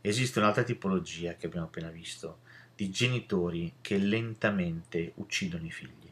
esiste 0.00 0.38
un'altra 0.38 0.62
tipologia 0.62 1.34
che 1.34 1.44
abbiamo 1.44 1.66
appena 1.66 1.90
visto, 1.90 2.38
di 2.74 2.88
genitori 2.88 3.74
che 3.82 3.98
lentamente 3.98 5.12
uccidono 5.16 5.66
i 5.66 5.70
figli. 5.70 6.10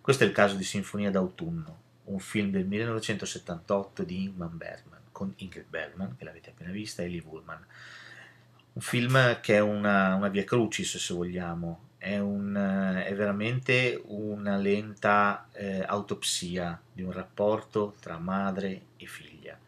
Questo 0.00 0.22
è 0.22 0.28
il 0.28 0.32
caso 0.32 0.54
di 0.54 0.62
Sinfonia 0.62 1.10
d'autunno, 1.10 1.80
un 2.04 2.20
film 2.20 2.52
del 2.52 2.66
1978 2.66 4.04
di 4.04 4.22
Ingmar 4.22 4.50
Bergman, 4.50 5.00
con 5.10 5.32
Ingrid 5.38 5.66
Bergman, 5.68 6.14
che 6.16 6.22
l'avete 6.22 6.50
appena 6.50 6.70
vista, 6.70 7.02
e 7.02 7.06
Eli 7.06 7.20
Woolman. 7.26 7.66
Un 8.74 8.80
film 8.80 9.40
che 9.40 9.56
è 9.56 9.60
una, 9.60 10.14
una 10.14 10.28
via 10.28 10.44
crucis, 10.44 10.98
se 10.98 11.14
vogliamo, 11.14 11.87
è, 11.98 12.16
un, 12.18 12.54
è 13.04 13.14
veramente 13.14 14.00
una 14.06 14.56
lenta 14.56 15.48
eh, 15.52 15.82
autopsia 15.82 16.80
di 16.92 17.02
un 17.02 17.10
rapporto 17.12 17.96
tra 18.00 18.18
madre 18.18 18.82
e 18.96 19.06
figlia. 19.06 19.58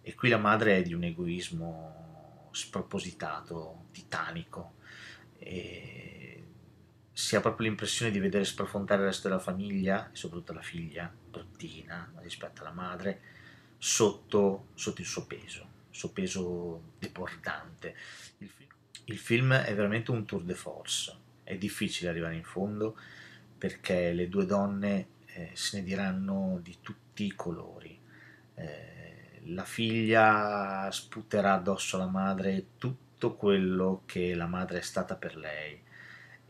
E 0.00 0.14
qui 0.14 0.28
la 0.28 0.38
madre 0.38 0.78
è 0.78 0.82
di 0.82 0.94
un 0.94 1.02
egoismo 1.02 2.48
spropositato, 2.52 3.86
titanico. 3.90 4.74
E 5.38 6.44
si 7.12 7.34
ha 7.34 7.40
proprio 7.40 7.66
l'impressione 7.66 8.12
di 8.12 8.20
vedere 8.20 8.44
sprofondare 8.44 9.00
il 9.00 9.08
resto 9.08 9.28
della 9.28 9.40
famiglia, 9.40 10.10
e 10.12 10.14
soprattutto 10.16 10.52
la 10.52 10.62
figlia, 10.62 11.12
bruttina 11.28 12.12
rispetto 12.18 12.60
alla 12.60 12.72
madre, 12.72 13.20
sotto, 13.76 14.68
sotto 14.74 15.00
il 15.00 15.06
suo 15.06 15.26
peso, 15.26 15.68
il 15.90 15.96
suo 15.96 16.10
peso 16.10 16.92
debordante. 17.00 17.96
Il 19.06 19.18
film 19.18 19.52
è 19.52 19.74
veramente 19.74 20.12
un 20.12 20.24
tour 20.24 20.42
de 20.42 20.54
force 20.54 21.24
è 21.46 21.56
difficile 21.56 22.10
arrivare 22.10 22.34
in 22.34 22.42
fondo 22.42 22.98
perché 23.56 24.12
le 24.12 24.28
due 24.28 24.46
donne 24.46 25.06
eh, 25.26 25.50
se 25.54 25.78
ne 25.78 25.84
diranno 25.84 26.58
di 26.60 26.78
tutti 26.80 27.24
i 27.24 27.34
colori. 27.34 27.96
Eh, 28.54 29.42
la 29.44 29.64
figlia 29.64 30.88
sputerà 30.90 31.54
addosso 31.54 31.96
alla 31.96 32.08
madre 32.08 32.66
tutto 32.78 33.36
quello 33.36 34.02
che 34.06 34.34
la 34.34 34.46
madre 34.46 34.78
è 34.78 34.82
stata 34.82 35.14
per 35.14 35.36
lei 35.36 35.80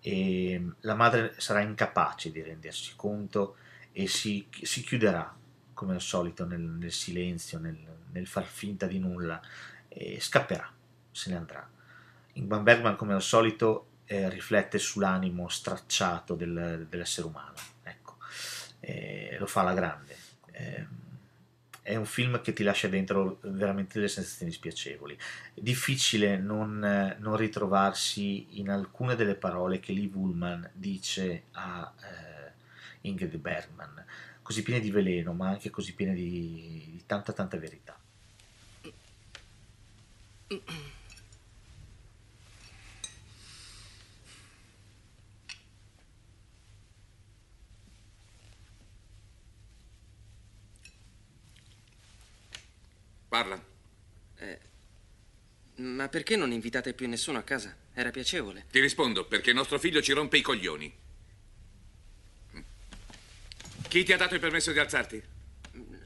e 0.00 0.64
la 0.80 0.94
madre 0.94 1.34
sarà 1.36 1.60
incapace 1.60 2.30
di 2.30 2.40
rendersi 2.40 2.94
conto 2.96 3.56
e 3.92 4.06
si, 4.06 4.46
si 4.62 4.82
chiuderà 4.82 5.34
come 5.74 5.94
al 5.94 6.00
solito 6.00 6.46
nel, 6.46 6.60
nel 6.60 6.92
silenzio, 6.92 7.58
nel, 7.58 7.76
nel, 8.12 8.26
far 8.26 8.44
finta 8.44 8.86
di 8.86 8.98
nulla 8.98 9.40
e 9.88 10.18
scapperà, 10.20 10.72
se 11.10 11.30
ne 11.30 11.36
andrà. 11.36 11.68
Ingmar 12.32 12.62
Bergman 12.62 12.96
come 12.96 13.12
al 13.12 13.22
solito 13.22 13.85
eh, 14.06 14.28
riflette 14.30 14.78
sull'animo 14.78 15.48
stracciato 15.48 16.34
del, 16.34 16.86
dell'essere 16.88 17.26
umano, 17.26 17.54
ecco, 17.82 18.16
eh, 18.80 19.36
lo 19.38 19.46
fa 19.46 19.60
alla 19.60 19.74
grande. 19.74 20.16
Eh, 20.52 20.86
è 21.82 21.94
un 21.94 22.06
film 22.06 22.40
che 22.40 22.52
ti 22.52 22.64
lascia 22.64 22.88
dentro 22.88 23.38
veramente 23.42 23.94
delle 23.94 24.08
sensazioni 24.08 24.50
spiacevoli. 24.50 25.16
Difficile 25.54 26.36
non, 26.36 27.14
non 27.18 27.36
ritrovarsi 27.36 28.58
in 28.58 28.70
alcune 28.70 29.14
delle 29.14 29.36
parole 29.36 29.78
che 29.78 29.92
Lee 29.92 30.10
Woolman 30.12 30.68
dice 30.72 31.44
a 31.52 31.92
eh, 32.00 32.52
Ingrid 33.02 33.36
Bergman, 33.36 34.04
così 34.42 34.64
piene 34.64 34.80
di 34.80 34.90
veleno, 34.90 35.32
ma 35.32 35.48
anche 35.48 35.70
così 35.70 35.94
piene 35.94 36.14
di, 36.14 36.88
di 36.90 37.02
tanta 37.06 37.32
tanta 37.32 37.56
verità. 37.56 37.96
Parla. 53.36 53.62
Eh, 54.36 54.58
ma 55.82 56.08
perché 56.08 56.36
non 56.36 56.52
invitate 56.52 56.94
più 56.94 57.06
nessuno 57.06 57.36
a 57.36 57.42
casa? 57.42 57.76
Era 57.92 58.10
piacevole. 58.10 58.64
Ti 58.70 58.80
rispondo, 58.80 59.26
perché 59.26 59.52
nostro 59.52 59.78
figlio 59.78 60.00
ci 60.00 60.12
rompe 60.12 60.38
i 60.38 60.40
coglioni. 60.40 60.90
Chi 63.88 64.04
ti 64.04 64.12
ha 64.14 64.16
dato 64.16 64.32
il 64.32 64.40
permesso 64.40 64.72
di 64.72 64.78
alzarti? 64.78 65.22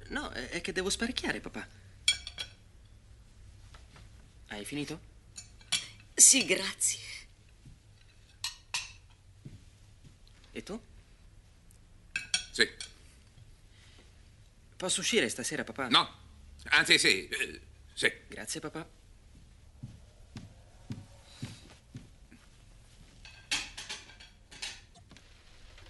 No, 0.08 0.30
è 0.30 0.60
che 0.60 0.72
devo 0.72 0.90
sparecchiare, 0.90 1.38
papà. 1.38 1.68
Hai 4.48 4.64
finito? 4.64 5.00
Sì, 6.12 6.44
grazie. 6.44 6.98
E 10.50 10.62
tu? 10.64 10.82
Sì. 12.50 12.68
Posso 14.76 14.98
uscire 14.98 15.28
stasera, 15.28 15.62
papà? 15.62 15.86
No. 15.90 16.19
Anzi, 16.68 16.98
sì. 16.98 17.28
eh, 17.28 17.60
sì. 17.94 18.12
Grazie, 18.28 18.60
papà. 18.60 18.86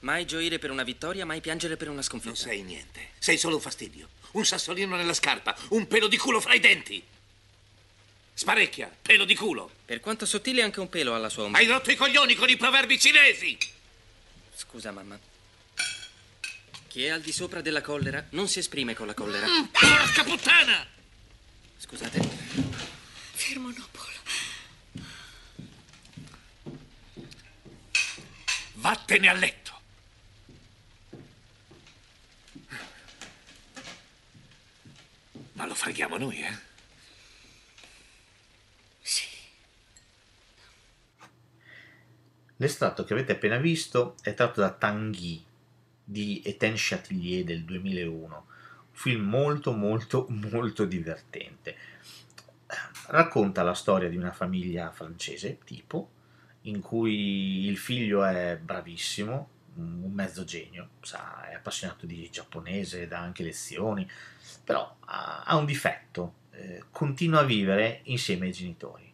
Mai 0.01 0.25
gioire 0.25 0.59
per 0.59 0.71
una 0.71 0.83
vittoria, 0.83 1.27
mai 1.27 1.41
piangere 1.41 1.77
per 1.77 1.89
una 1.91 2.03
sconfitta. 2.03 2.31
Non 2.31 2.39
sei 2.39 2.63
niente. 2.63 3.11
Sei 3.19 3.37
solo 3.37 3.57
un 3.57 3.61
fastidio. 3.61 4.09
Un 4.33 4.47
sassolino 4.47 4.97
nella 4.97 5.13
scarpa. 5.13 5.55
Un 5.71 5.87
pelo 5.87 6.09
di 6.09 6.17
culo 6.17 6.41
fra 6.41 6.55
i 6.55 6.61
denti. 6.61 7.03
Sparecchia. 8.33 8.91
Pelo 9.03 9.27
di 9.27 9.35
culo. 9.35 9.71
Per 9.85 10.01
quanto 10.01 10.25
sottile, 10.25 10.63
anche 10.63 10.81
un 10.81 10.89
pelo 10.89 11.15
alla 11.15 11.29
sua 11.29 11.45
ombra. 11.45 11.61
Hai 11.61 11.67
rotto 11.67 11.91
i 11.91 11.97
coglioni 11.97 12.35
con 12.35 12.49
i 12.49 12.57
proverbi 12.57 12.99
cinesi. 12.99 13.59
Scusa, 14.55 14.91
mamma. 14.91 15.19
Chi 16.91 17.05
è 17.05 17.11
al 17.11 17.21
di 17.21 17.31
sopra 17.31 17.61
della 17.61 17.83
collera 17.83 18.27
non 18.31 18.49
si 18.49 18.59
esprime 18.59 18.95
con 18.95 19.07
la 19.07 19.15
collera. 19.15 19.47
Mm, 19.47 19.67
porca 19.67 20.25
puttana! 20.25 20.85
Scusate. 21.79 22.19
per 22.19 23.59
Monopolo. 23.61 24.17
Vattene 28.73 29.29
a 29.29 29.33
letto. 29.35 29.81
Ma 35.53 35.67
lo 35.67 35.75
freghiamo 35.77 36.17
noi, 36.17 36.43
eh? 36.43 36.59
Sì. 39.01 39.27
L'estratto 42.57 43.05
che 43.05 43.13
avete 43.13 43.31
appena 43.31 43.59
visto 43.59 44.17
è 44.23 44.35
tratto 44.35 44.61
da 44.61 44.73
Tanguy 44.73 45.47
di 46.11 46.43
Etienne 46.45 46.77
Chatelier 46.77 47.45
del 47.45 47.63
2001, 47.63 48.35
un 48.35 48.45
film 48.91 49.29
molto 49.29 49.73
molto 49.73 50.27
molto 50.29 50.85
divertente. 50.85 51.77
Racconta 53.07 53.63
la 53.63 53.75
storia 53.75 54.09
di 54.09 54.17
una 54.17 54.33
famiglia 54.33 54.91
francese, 54.91 55.59
tipo, 55.65 56.11
in 56.63 56.81
cui 56.81 57.67
il 57.67 57.79
figlio 57.79 58.25
è 58.25 58.59
bravissimo, 58.61 59.49
un 59.75 60.11
mezzo 60.13 60.43
genio, 60.43 60.91
sa, 61.01 61.49
è 61.49 61.55
appassionato 61.55 62.07
di 62.07 62.29
giapponese, 62.29 63.07
dà 63.07 63.21
anche 63.21 63.45
lezioni, 63.45 64.09
però 64.65 64.97
ha, 65.07 65.45
ha 65.45 65.57
un 65.57 65.65
difetto, 65.65 66.35
eh, 66.51 66.85
continua 66.91 67.41
a 67.41 67.45
vivere 67.45 68.01
insieme 68.05 68.47
ai 68.47 68.53
genitori. 68.53 69.13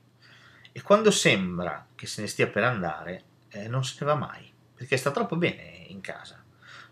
E 0.72 0.82
quando 0.82 1.10
sembra 1.10 1.86
che 1.94 2.06
se 2.06 2.22
ne 2.22 2.26
stia 2.26 2.48
per 2.48 2.64
andare, 2.64 3.24
eh, 3.50 3.68
non 3.68 3.84
se 3.84 3.96
ne 4.00 4.06
va 4.06 4.14
mai, 4.14 4.50
perché 4.74 4.96
sta 4.96 5.10
troppo 5.10 5.36
bene 5.36 5.84
in 5.88 6.00
casa. 6.00 6.44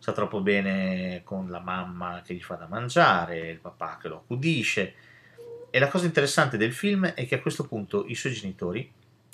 Sta 0.04 0.12
troppo 0.12 0.42
bene 0.42 1.22
con 1.24 1.48
la 1.48 1.60
mamma 1.60 2.20
che 2.22 2.34
gli 2.34 2.42
fa 2.42 2.56
da 2.56 2.66
mangiare, 2.66 3.48
il 3.48 3.58
papà 3.58 3.96
che 3.96 4.08
lo 4.08 4.16
accudisce. 4.16 4.94
E 5.70 5.78
la 5.78 5.88
cosa 5.88 6.04
interessante 6.04 6.58
del 6.58 6.74
film 6.74 7.06
è 7.06 7.26
che 7.26 7.36
a 7.36 7.40
questo 7.40 7.66
punto 7.66 8.04
i 8.06 8.14
suoi 8.14 8.34
genitori 8.34 8.92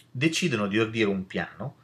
decidono 0.08 0.68
di 0.68 0.78
ordire 0.78 1.08
un 1.08 1.26
piano 1.26 1.74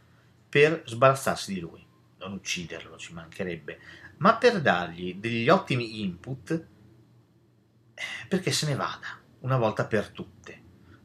per 0.49 0.85
sbarazzarsi 0.87 1.53
di 1.53 1.59
lui. 1.59 1.85
Non 2.18 2.35
ucciderlo, 2.35 2.96
ci 2.96 3.12
mancherebbe, 3.12 3.81
ma 4.18 4.37
per 4.37 4.61
dargli 4.61 5.16
degli 5.16 5.49
ottimi 5.49 6.01
input 6.03 6.51
eh, 6.53 8.03
perché 8.29 8.53
se 8.53 8.66
ne 8.66 8.77
vada, 8.77 9.18
una 9.40 9.57
volta 9.57 9.85
per 9.87 10.11
tutte. 10.11 10.62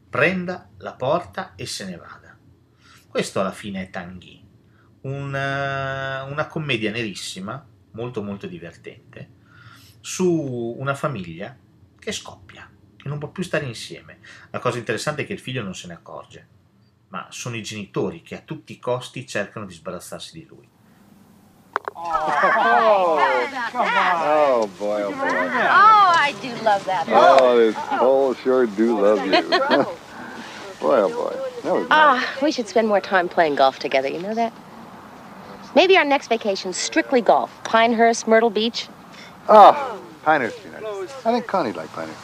Prenda 0.08 0.70
la 0.76 0.92
porta 0.92 1.56
e 1.56 1.66
se 1.66 1.84
ne 1.86 1.96
vada. 1.96 2.38
Questo 3.08 3.40
alla 3.40 3.50
fine 3.50 3.82
è 3.82 3.90
Tanguy, 3.90 4.40
una, 5.00 6.22
una 6.30 6.46
commedia 6.46 6.92
nerissima, 6.92 7.70
molto 7.92 8.22
molto 8.22 8.46
divertente, 8.46 9.40
su 10.00 10.74
una 10.78 10.94
famiglia 10.94 11.56
che 11.98 12.12
scoppia, 12.12 12.68
che 12.96 13.08
non 13.08 13.18
può 13.18 13.28
più 13.28 13.42
stare 13.42 13.64
insieme. 13.64 14.18
La 14.50 14.58
cosa 14.58 14.78
interessante 14.78 15.22
è 15.22 15.26
che 15.26 15.32
il 15.32 15.38
figlio 15.38 15.62
non 15.62 15.74
se 15.74 15.86
ne 15.86 15.94
accorge, 15.94 16.46
ma 17.08 17.26
sono 17.30 17.56
i 17.56 17.62
genitori 17.62 18.22
che 18.22 18.36
a 18.36 18.42
tutti 18.44 18.72
i 18.72 18.78
costi 18.78 19.26
cercano 19.26 19.66
di 19.66 19.74
sbarazzarsi 19.74 20.32
di 20.32 20.46
lui. 20.46 20.68
Oh 21.94 23.16
boy, 24.78 25.02
oh 25.02 25.02
boy. 25.02 25.02
Oh, 25.02 26.12
I 26.14 26.34
do 26.40 26.48
love 26.62 26.84
that. 26.84 27.06
Oh, 27.08 27.56
this 27.56 27.74
whole 27.76 28.34
sure 28.34 28.66
do 28.66 29.00
love 29.00 29.24
you. 29.24 29.42
boy, 30.80 31.00
oh 31.00 31.08
boy. 31.08 31.36
Ah, 31.90 32.18
we 32.42 32.50
should 32.50 32.66
spend 32.66 32.88
more 32.88 33.00
time 33.00 33.28
playing 33.28 33.54
golf 33.54 33.78
together, 33.78 34.08
you 34.08 34.20
know 34.20 34.34
that? 34.34 34.52
Maybe 35.74 35.96
our 35.96 36.04
next 36.04 36.28
vacation's 36.28 36.76
strictly 36.76 37.20
golf. 37.20 37.50
Pinehurst, 37.64 38.28
Myrtle 38.28 38.50
Beach. 38.50 38.88
Oh, 39.48 40.02
Pinehurst, 40.24 40.58
you 40.64 40.70
know. 40.70 41.02
I 41.24 41.32
think 41.32 41.46
Connie'd 41.46 41.76
like 41.76 41.90
Pinehurst. 41.92 42.20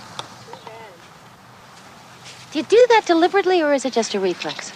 Do 2.53 2.59
you 2.59 2.65
do 2.65 2.87
that 2.91 3.05
deliberately, 3.07 3.63
or 3.63 3.75
is 3.75 3.85
it 3.85 3.93
just 3.93 4.15
a 4.15 4.21
reflex? 4.21 4.73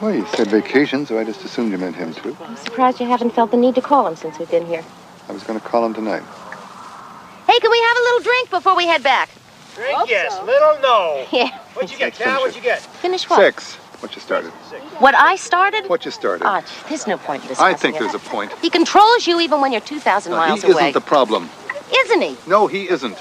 Well, 0.00 0.14
you 0.14 0.26
said 0.26 0.48
vacation, 0.48 1.06
so 1.06 1.18
I 1.18 1.24
just 1.24 1.44
assumed 1.44 1.72
you 1.72 1.78
meant 1.78 1.96
him 1.96 2.14
too. 2.14 2.36
I'm 2.40 2.56
surprised 2.56 3.00
you 3.00 3.06
haven't 3.06 3.30
felt 3.30 3.50
the 3.50 3.56
need 3.56 3.74
to 3.76 3.80
call 3.80 4.06
him 4.06 4.16
since 4.16 4.38
we've 4.38 4.50
been 4.50 4.66
here. 4.66 4.84
I 5.28 5.32
was 5.32 5.42
going 5.44 5.58
to 5.58 5.66
call 5.66 5.84
him 5.84 5.94
tonight. 5.94 6.22
Hey, 7.46 7.58
can 7.58 7.70
we 7.70 7.80
have 7.80 7.96
a 7.96 8.00
little 8.00 8.20
drink 8.20 8.50
before 8.50 8.76
we 8.76 8.86
head 8.86 9.02
back? 9.02 9.30
Drink 9.74 10.08
yes, 10.08 10.32
little 10.44 10.78
no. 10.82 11.26
Yeah. 11.32 11.58
What'd 11.74 11.90
you 11.90 11.98
get, 11.98 12.14
Six, 12.14 12.24
Cal? 12.24 12.40
What'd 12.40 12.56
you 12.56 12.62
get? 12.62 12.80
Finish 12.80 13.28
what? 13.28 13.38
Six. 13.40 13.76
What 14.04 14.14
you 14.14 14.20
started. 14.20 14.50
What 15.00 15.14
I 15.14 15.34
started? 15.36 15.88
What 15.88 16.04
you 16.04 16.10
started. 16.10 16.44
Ah, 16.44 16.60
gee, 16.60 16.88
there's 16.90 17.06
no 17.06 17.16
point 17.16 17.42
in 17.42 17.48
this. 17.48 17.58
I 17.58 17.72
think 17.72 17.96
it. 17.96 18.00
there's 18.00 18.12
a 18.12 18.18
point. 18.18 18.52
He 18.60 18.68
controls 18.68 19.26
you 19.26 19.40
even 19.40 19.62
when 19.62 19.72
you're 19.72 19.80
2,000 19.80 20.30
No, 20.30 20.36
miles 20.36 20.60
he 20.60 20.70
away. 20.70 20.90
isn't 20.90 20.92
the 20.92 21.00
problem. 21.00 21.48
Isn't 22.04 22.20
he? 22.20 22.36
No, 22.46 22.66
he 22.66 22.86
isn't. 22.90 23.16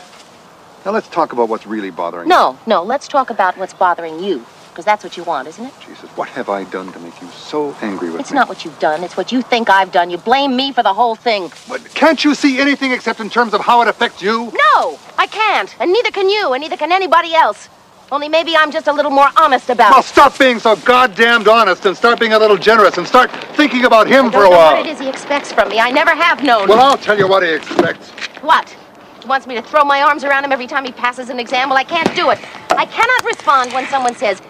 Now 0.86 0.92
let's 0.92 1.08
talk 1.08 1.32
about 1.32 1.48
what's 1.48 1.66
really 1.66 1.90
bothering 1.90 2.28
No, 2.28 2.60
no, 2.68 2.84
let's 2.84 3.08
talk 3.08 3.30
about 3.30 3.58
what's 3.58 3.74
bothering 3.74 4.22
you. 4.22 4.46
Because 4.72 4.84
that's 4.84 5.06
what 5.06 5.16
you 5.16 5.24
want, 5.24 5.48
isn't 5.48 5.64
it? 5.66 5.74
you. 5.88 5.96
Jesus, 5.96 6.10
what 6.18 6.28
have 6.28 6.50
I 6.50 6.66
done 6.66 6.92
to 6.92 7.00
make 7.00 7.22
you 7.22 7.30
so 7.30 7.74
angry 7.82 8.10
with 8.10 8.20
It's 8.20 8.32
me? 8.32 8.36
It's 8.36 8.42
not 8.42 8.50
what 8.50 8.66
you've 8.66 8.80
done, 8.80 9.06
it's 9.06 9.16
what 9.16 9.32
you 9.32 9.42
think 9.42 9.70
I've 9.70 9.94
done. 9.94 10.10
You 10.10 10.18
blame 10.18 10.54
me 10.58 10.74
for 10.74 10.84
the 10.84 10.94
whole 10.94 11.16
thing. 11.16 11.50
But 11.70 11.94
can't 11.94 12.22
you 12.26 12.36
see 12.36 12.60
anything 12.60 12.92
except 12.92 13.22
in 13.22 13.30
terms 13.30 13.54
of 13.54 13.62
how 13.62 13.82
it 13.84 13.88
affects 13.88 14.22
you? 14.22 14.52
No, 14.52 15.00
I 15.18 15.28
can't. 15.28 15.74
And 15.80 15.94
neither 15.94 16.12
can 16.12 16.28
you, 16.28 16.52
and 16.52 16.60
neither 16.62 16.76
can 16.76 16.92
anybody 16.92 17.34
else. 17.34 17.70
Only 18.12 18.30
maybe 18.30 18.56
I'm 18.56 18.72
just 18.72 18.88
a 18.88 18.94
little 18.94 19.12
more 19.12 19.30
honest 19.38 19.70
about 19.70 19.92
Well, 19.92 20.00
it. 20.02 20.06
stop 20.06 20.38
being 20.38 20.60
so 20.60 20.76
goddamned 20.76 21.48
honest 21.48 21.86
and 21.86 21.98
start 21.98 22.20
being 22.20 22.34
a 22.34 22.40
little 22.40 22.58
generous 22.58 22.98
and 22.98 23.08
start 23.08 23.32
thinking 23.56 23.86
about 23.86 24.08
him 24.08 24.28
for 24.28 24.32
don't 24.34 24.42
a 24.42 24.50
know 24.50 24.58
while. 24.58 24.78
what 24.78 24.86
it 24.86 24.90
is 24.90 25.00
he 25.00 25.10
expects 25.10 25.52
from 25.52 25.70
me. 25.70 25.80
I 25.80 25.90
never 25.90 26.12
have 26.14 26.44
known. 26.44 26.68
Well, 26.68 26.80
I'll 26.80 26.98
tell 26.98 27.18
you 27.18 27.28
what 27.28 27.42
he 27.44 27.50
expects. 27.50 28.10
What? 28.42 28.70
He 29.22 29.28
wants 29.28 29.48
me 29.48 29.56
to 29.56 29.62
throw 29.62 29.84
my 29.84 30.02
arms 30.02 30.24
around 30.24 30.44
him 30.44 30.52
every 30.52 30.68
time 30.68 30.86
he 30.86 30.92
passes 30.92 31.30
an 31.30 31.40
exam? 31.40 31.70
Well, 31.70 31.78
I 31.78 31.84
can't 31.86 32.14
do 32.16 32.30
it. 32.30 32.40
I 32.72 32.86
cannot 32.86 33.26
respond 33.26 33.72
when 33.74 33.88
someone 33.88 34.16
says, 34.16 34.42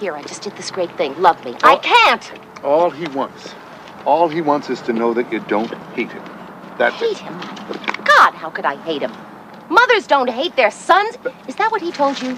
Here, 0.00 0.14
I 0.14 0.22
just 0.22 0.42
did 0.42 0.54
this 0.56 0.70
great 0.70 0.90
thing. 0.98 1.18
Love 1.22 1.42
me. 1.44 1.56
I 1.62 1.76
can't. 1.76 2.32
All 2.64 2.90
he 2.90 3.06
wants, 3.08 3.54
all 4.04 4.28
he 4.28 4.40
wants 4.42 4.68
is 4.68 4.80
to 4.82 4.92
know 4.92 5.14
that 5.14 5.32
you 5.32 5.38
don't 5.40 5.72
hate 5.94 6.10
him. 6.10 6.22
That's 6.76 6.96
Hate 6.96 7.12
it. 7.12 7.18
him? 7.18 7.38
God, 8.04 8.34
how 8.34 8.50
could 8.50 8.64
I 8.64 8.76
hate 8.82 9.00
him? 9.02 9.12
Mothers 9.70 10.06
don't 10.06 10.28
hate 10.28 10.56
their 10.56 10.70
sons. 10.70 11.16
Is 11.46 11.54
that 11.56 11.70
what 11.70 11.80
he 11.80 11.92
told 11.92 12.20
you? 12.20 12.36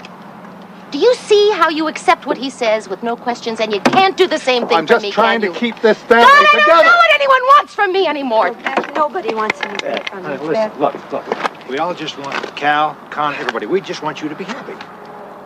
Do 0.90 0.98
you 0.98 1.14
see 1.14 1.52
how 1.52 1.68
you 1.68 1.86
accept 1.86 2.26
what 2.26 2.36
he 2.36 2.50
says 2.50 2.88
with 2.88 3.04
no 3.04 3.14
questions, 3.14 3.60
and 3.60 3.72
you 3.72 3.80
can't 3.80 4.16
do 4.16 4.26
the 4.26 4.38
same 4.38 4.66
thing 4.66 4.78
I'm 4.78 4.86
for 4.88 4.98
just 4.98 5.12
trying 5.12 5.40
to 5.42 5.52
keep 5.52 5.80
this 5.80 5.98
family 5.98 6.24
God, 6.24 6.48
family 6.48 6.62
I 6.62 6.66
don't 6.66 6.84
know 6.84 6.96
what 6.96 7.14
anyone 7.14 7.42
wants 7.42 7.74
from 7.74 7.92
me 7.92 8.06
anymore. 8.08 8.50
Nobody 8.96 9.32
wants 9.32 9.60
anything 9.60 10.02
from 10.06 10.24
Honey, 10.24 10.42
you. 10.42 10.50
listen, 10.50 10.80
look, 10.80 11.12
look. 11.12 11.68
We 11.68 11.78
all 11.78 11.94
just 11.94 12.18
want 12.18 12.56
Cal, 12.56 12.96
Con, 13.10 13.34
everybody. 13.36 13.66
We 13.66 13.80
just 13.80 14.02
want 14.02 14.20
you 14.20 14.28
to 14.28 14.34
be 14.34 14.42
happy. 14.42 14.74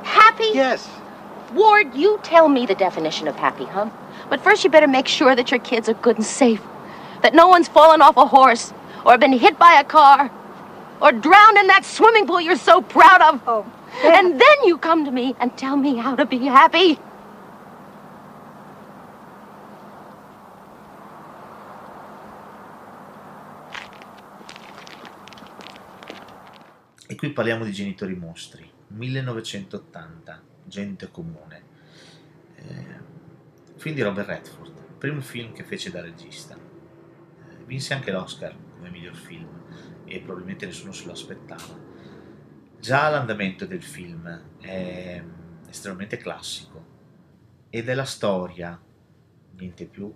Happy? 0.03 0.51
Yes. 0.55 0.89
Ward, 1.53 1.95
you 1.95 2.19
tell 2.23 2.49
me 2.49 2.65
the 2.65 2.75
definition 2.75 3.29
of 3.29 3.37
happy, 3.37 3.67
huh? 3.67 3.91
But 4.31 4.41
first, 4.41 4.65
you 4.65 4.71
better 4.71 4.89
make 4.89 5.07
sure 5.07 5.37
that 5.37 5.51
your 5.51 5.61
kids 5.61 5.91
are 5.91 5.95
good 5.95 6.17
and 6.17 6.25
safe. 6.25 6.63
That 7.21 7.35
no 7.35 7.49
one's 7.49 7.69
fallen 7.69 8.01
off 8.01 8.17
a 8.17 8.27
horse, 8.27 8.73
or 9.05 9.19
been 9.19 9.35
hit 9.35 9.59
by 9.59 9.75
a 9.75 9.85
car, 9.85 10.31
or 11.03 11.13
drowned 11.13 11.59
in 11.59 11.67
that 11.67 11.85
swimming 11.85 12.27
pool 12.27 12.41
you're 12.41 12.57
so 12.57 12.81
proud 12.81 13.21
of. 13.21 13.43
Oh. 13.47 13.67
And 14.03 14.41
then 14.41 14.59
you 14.65 14.79
come 14.79 15.05
to 15.05 15.11
me 15.11 15.35
and 15.39 15.57
tell 15.57 15.77
me 15.77 15.97
how 15.97 16.17
to 16.17 16.27
be 16.27 16.47
happy. 16.47 16.99
E 27.07 27.17
qui 27.17 27.31
parliamo 27.31 27.65
di 27.65 27.71
Genitori 27.71 28.17
Mostri, 28.17 28.69
1980, 28.89 30.43
Gente 30.65 31.11
Comune. 31.11 31.63
Eh, 32.57 33.01
film 33.77 33.95
di 33.95 34.03
Robert 34.03 34.27
Redford, 34.27 34.73
primo 34.99 35.21
film 35.21 35.53
che 35.53 35.63
fece 35.63 35.91
da 35.91 36.01
regista. 36.01 36.57
Eh, 36.57 37.65
vinse 37.67 37.95
anche 37.95 38.11
l'Oscar 38.11 38.57
come 38.77 38.91
miglior 38.91 39.15
film 39.15 39.49
e 40.05 40.21
probabilmente 40.21 40.67
nessuno 40.67 40.93
se 40.93 41.07
lo 41.07 41.13
aspettava. 41.13 41.94
Già 42.85 43.09
l'andamento 43.09 43.65
del 43.65 43.83
film 43.83 44.59
è 44.61 45.25
estremamente 45.71 46.19
classico 46.19 46.85
ed 47.71 47.89
è 47.89 47.95
la 47.95 48.05
storia, 48.05 48.79
niente 49.53 49.87
più, 49.87 50.13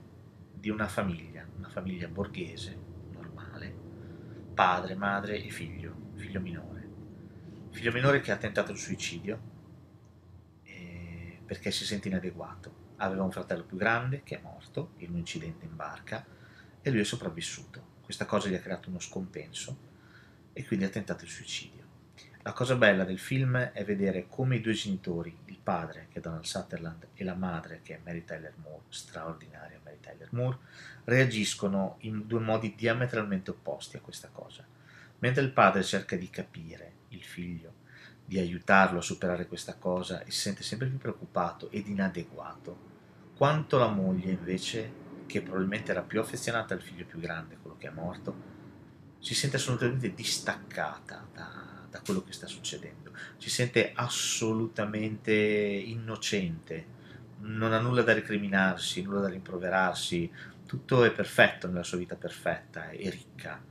di 0.52 0.68
una 0.68 0.87
famiglia, 0.87 1.48
una 1.57 1.70
famiglia 1.70 2.09
borghese, 2.09 2.78
normale, 3.11 3.74
padre, 4.52 4.94
madre 4.96 5.42
e 5.42 5.48
figlio, 5.48 6.11
figlio 6.16 6.40
minore. 6.40 6.88
Figlio 7.70 7.90
minore 7.90 8.20
che 8.20 8.33
ha 8.33 8.37
tentato 8.37 8.72
il 8.72 8.76
suicidio 8.76 9.40
eh, 10.64 11.40
perché 11.46 11.70
si 11.70 11.87
sente 11.87 12.09
inadeguato. 12.09 12.92
Aveva 12.96 13.22
un 13.22 13.33
fratello 13.33 13.64
più 13.64 13.78
grande 13.78 14.22
che 14.22 14.40
è 14.40 14.42
morto 14.42 14.90
in 14.98 15.12
un 15.12 15.16
incidente 15.16 15.64
in 15.64 15.74
barca 15.74 16.22
e 16.83 16.90
lui 16.90 17.00
è 17.00 17.04
sopravvissuto. 17.04 18.00
Questa 18.02 18.26
cosa 18.26 18.50
gli 18.50 18.54
ha 18.54 18.61
creato 18.61 18.90
uno 18.90 19.00
scompenso 19.00 19.78
e 20.52 20.66
quindi 20.66 20.85
ha 20.85 20.90
tentato 20.90 21.24
il 21.24 21.31
suicidio. 21.31 21.77
La 22.48 22.54
cosa 22.54 22.76
bella 22.76 23.04
del 23.04 23.18
film 23.18 23.58
è 23.58 23.84
vedere 23.84 24.26
come 24.26 24.56
i 24.56 24.62
due 24.62 24.72
genitori, 24.72 25.37
il 25.44 25.58
padre 25.62 26.06
che 26.11 26.18
è 26.18 26.22
Donald 26.22 26.44
Sutherland 26.44 27.08
e 27.12 27.22
la 27.22 27.34
madre 27.34 27.80
che 27.82 27.96
è 27.96 28.00
Mary 28.02 28.24
Tyler 28.24 28.54
Moore, 28.56 28.84
straordinaria 28.88 29.78
Mary 29.84 29.98
Tyler 30.00 30.28
Moore, 30.30 30.56
reagiscono 31.04 31.96
in 32.00 32.26
due 32.26 32.40
modi 32.40 32.74
diametralmente 32.74 33.50
opposti 33.50 33.98
a 33.98 34.00
questa 34.00 34.30
cosa. 34.32 34.64
Mentre 35.18 35.42
il 35.42 35.52
padre 35.52 35.84
cerca 35.84 36.16
di 36.16 36.30
capire 36.30 36.92
il 37.08 37.22
figlio, 37.22 37.74
di 38.24 38.38
aiutarlo 38.38 39.00
a 39.00 39.02
superare 39.02 39.46
questa 39.46 39.74
cosa 39.74 40.22
e 40.22 40.30
si 40.30 40.38
sente 40.38 40.62
sempre 40.62 40.88
più 40.88 40.96
preoccupato 40.96 41.70
ed 41.70 41.87
inadeguato, 41.87 42.78
quanto 43.37 43.76
la 43.76 43.88
moglie 43.88 44.30
invece, 44.30 44.90
che 45.26 45.42
probabilmente 45.42 45.90
era 45.90 46.00
più 46.00 46.18
affezionata 46.18 46.72
al 46.72 46.80
figlio 46.80 47.04
più 47.04 47.20
grande, 47.20 47.58
quello 47.61 47.76
che 47.76 47.88
è 47.88 47.92
morto, 47.92 48.56
si 49.18 49.34
sente 49.34 49.56
assolutamente 49.56 50.14
distaccata 50.14 51.28
da, 51.30 51.67
da 51.90 52.01
quello 52.01 52.22
che 52.22 52.33
sta 52.33 52.46
succedendo, 52.46 53.12
si 53.37 53.51
sente 53.51 53.92
assolutamente 53.94 55.33
innocente, 55.33 56.96
non 57.40 57.72
ha 57.72 57.79
nulla 57.79 58.03
da 58.03 58.12
recriminarsi, 58.12 59.03
nulla 59.03 59.20
da 59.20 59.29
rimproverarsi, 59.29 60.31
tutto 60.66 61.05
è 61.05 61.12
perfetto 61.12 61.66
nella 61.66 61.83
sua 61.83 61.98
vita 61.98 62.16
perfetta 62.16 62.90
e 62.90 63.09
ricca. 63.11 63.64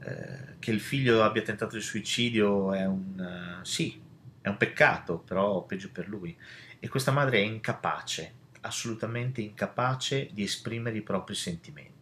Eh, 0.00 0.58
che 0.58 0.70
il 0.70 0.80
figlio 0.80 1.22
abbia 1.22 1.42
tentato 1.42 1.76
il 1.76 1.82
suicidio 1.82 2.72
è 2.72 2.84
un 2.84 3.60
uh, 3.60 3.64
sì, 3.64 4.00
è 4.40 4.48
un 4.48 4.56
peccato, 4.56 5.18
però 5.18 5.62
peggio 5.62 5.90
per 5.90 6.08
lui. 6.08 6.36
E 6.78 6.88
questa 6.88 7.12
madre 7.12 7.38
è 7.38 7.42
incapace, 7.42 8.34
assolutamente 8.62 9.40
incapace 9.40 10.28
di 10.32 10.42
esprimere 10.42 10.96
i 10.96 11.02
propri 11.02 11.34
sentimenti. 11.34 11.93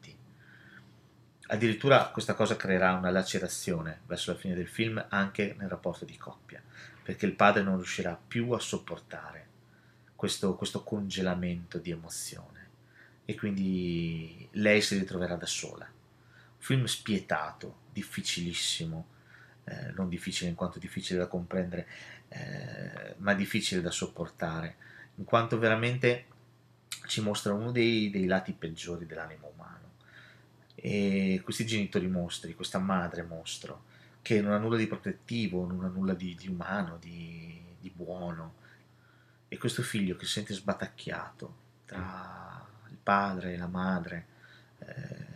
Addirittura 1.53 2.09
questa 2.09 2.33
cosa 2.33 2.57
creerà 2.57 2.95
una 2.95 3.11
lacerazione 3.11 4.01
verso 4.07 4.33
la 4.33 4.39
fine 4.39 4.55
del 4.55 4.67
film 4.67 5.05
anche 5.11 5.55
nel 5.59 5.69
rapporto 5.69 6.07
di 6.07 6.17
coppia, 6.17 6.63
perché 7.03 7.27
il 7.27 7.35
padre 7.35 7.63
non 7.63 7.77
riuscirà 7.77 8.19
più 8.27 8.53
a 8.53 8.59
sopportare 8.59 9.49
questo, 10.17 10.55
questo 10.55 10.83
congelamento 10.83 11.77
di 11.77 11.91
emozione 11.91 12.69
e 13.27 13.35
quindi 13.35 14.49
lei 14.53 14.81
si 14.81 14.97
ritroverà 14.97 15.35
da 15.35 15.45
sola. 15.45 15.85
Un 15.85 16.57
film 16.57 16.85
spietato, 16.87 17.81
difficilissimo, 17.93 19.07
eh, 19.65 19.93
non 19.95 20.09
difficile 20.09 20.49
in 20.49 20.57
quanto 20.57 20.79
difficile 20.79 21.19
da 21.19 21.27
comprendere, 21.27 21.87
eh, 22.29 23.15
ma 23.19 23.35
difficile 23.35 23.83
da 23.83 23.91
sopportare, 23.91 24.77
in 25.17 25.25
quanto 25.25 25.59
veramente 25.59 26.25
ci 27.09 27.21
mostra 27.21 27.53
uno 27.53 27.73
dei, 27.73 28.09
dei 28.09 28.25
lati 28.25 28.55
peggiori 28.55 29.05
dell'animo 29.05 29.51
umano. 29.53 29.62
E 30.85 31.41
questi 31.45 31.65
genitori 31.65 32.09
mostri, 32.09 32.55
questa 32.55 32.79
madre 32.79 33.23
mostro, 33.23 33.85
che 34.21 34.41
non 34.41 34.53
ha 34.53 34.59
nulla 34.59 34.77
di 34.77 34.89
protettivo, 34.89 35.65
non 35.65 35.85
ha 35.85 35.89
nulla 35.89 36.15
di, 36.15 36.35
di 36.35 36.49
umano, 36.49 36.97
di, 36.99 37.63
di 37.79 37.91
buono, 37.95 38.55
e 39.47 39.59
questo 39.59 39.83
figlio 39.83 40.17
che 40.17 40.25
si 40.25 40.33
sente 40.33 40.55
sbatacchiato 40.55 41.55
tra 41.85 42.67
il 42.91 42.97
padre 43.01 43.53
e 43.53 43.59
la 43.59 43.67
madre 43.67 44.27
eh, 44.79 45.33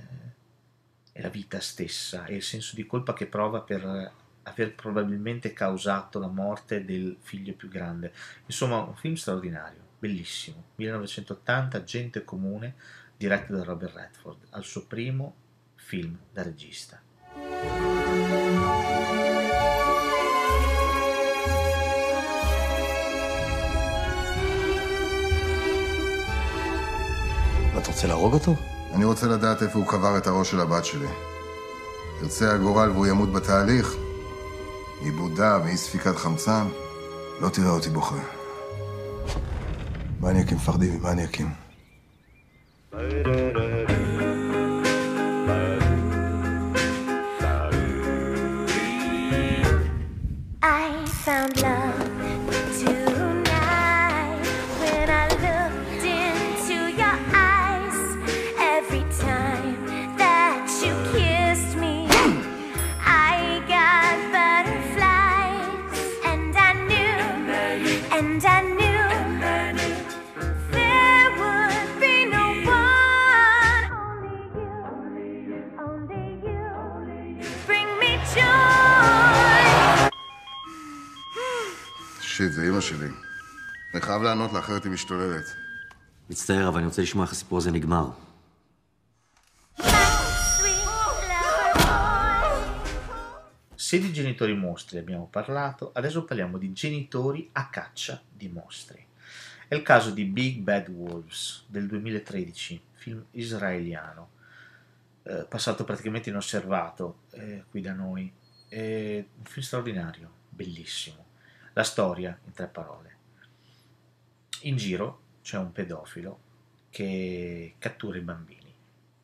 e 1.12 1.22
la 1.22 1.28
vita 1.28 1.60
stessa 1.60 2.24
e 2.24 2.36
il 2.36 2.42
senso 2.42 2.74
di 2.74 2.86
colpa 2.86 3.12
che 3.12 3.26
prova 3.26 3.60
per 3.60 4.12
aver 4.42 4.74
probabilmente 4.74 5.52
causato 5.52 6.18
la 6.18 6.28
morte 6.28 6.84
del 6.84 7.16
figlio 7.20 7.54
più 7.54 7.68
grande. 7.68 8.12
Insomma, 8.46 8.78
un 8.78 8.94
film 8.94 9.14
straordinario, 9.14 9.80
bellissimo. 9.98 10.64
1980, 10.76 11.84
Gente 11.84 12.24
comune, 12.24 12.74
diretto 13.18 13.56
da 13.56 13.64
Robert 13.64 13.94
Redford, 13.94 14.38
al 14.50 14.64
suo 14.64 14.82
primo 14.86 15.34
film 15.76 16.16
da 16.32 16.42
regista. 16.42 16.96
אתה 27.78 27.88
רוצה 27.94 28.06
להרוג 28.06 28.34
אותו? 28.34 28.54
אני 28.94 29.04
רוצה 29.04 29.26
לדעת 29.26 29.62
איפה 29.62 29.78
הוא 29.78 29.86
קבר 29.86 30.18
את 30.18 30.26
הראש 30.26 30.50
של 30.50 30.60
הבת 30.60 30.84
שלי. 30.84 31.06
ירצה 32.22 32.54
הגורל 32.54 32.90
והוא 32.90 33.06
ימות 33.06 33.32
בתהליך, 33.32 33.94
עיבוד 35.00 35.40
דם, 35.40 35.60
אי 35.66 35.76
ספיקת 35.76 36.16
חמצן, 36.16 36.66
לא 37.40 37.48
תראה 37.48 37.70
אותי 37.70 37.90
בוכה. 37.90 38.16
מניאקים 40.20 40.56
מפחדים 40.56 41.00
ממניאקים. 41.00 41.65
לענות 84.45 84.53
לה, 84.53 84.59
אחרת 84.59 84.83
היא 84.83 84.91
משתוללת. 84.91 85.45
מצטער, 86.29 86.67
אבל 86.67 86.77
אני 86.77 86.85
רוצה 86.87 87.01
לשמוע 87.01 87.23
איך 87.25 87.31
הסיפור 87.31 87.57
הזה 87.57 87.71
nigmar. 87.71 88.31
Se 93.91 93.99
di 93.99 94.13
genitori 94.13 94.53
mostri 94.53 94.99
abbiamo 94.99 95.27
parlato, 95.27 95.91
adesso 95.93 96.23
parliamo 96.23 96.57
di 96.57 96.71
genitori 96.71 97.49
a 97.51 97.69
caccia 97.69 98.21
di 98.31 98.47
mostri. 98.47 99.05
È 99.67 99.75
il 99.75 99.81
caso 99.81 100.11
di 100.11 100.23
Big 100.23 100.59
Bad 100.59 100.87
Wolves 100.87 101.65
del 101.67 101.87
2013, 101.87 102.81
film 102.93 103.25
israeliano, 103.31 104.29
eh, 105.23 105.45
passato 105.49 105.83
praticamente 105.83 106.29
inosservato 106.29 107.23
eh, 107.31 107.65
qui 107.69 107.81
da 107.81 107.91
noi. 107.91 108.31
È 108.69 109.25
un 109.37 109.43
film 109.43 109.65
straordinario, 109.65 110.31
bellissimo. 110.47 111.25
La 111.73 111.83
storia 111.83 112.39
in 112.45 112.53
tre 112.53 112.67
parole. 112.67 113.14
In 114.62 114.76
giro 114.76 115.20
c'è 115.42 115.58
un 115.58 115.72
pedofilo 115.72 116.40
che 116.90 117.74
cattura 117.78 118.16
i 118.16 118.22
bambini, 118.22 118.74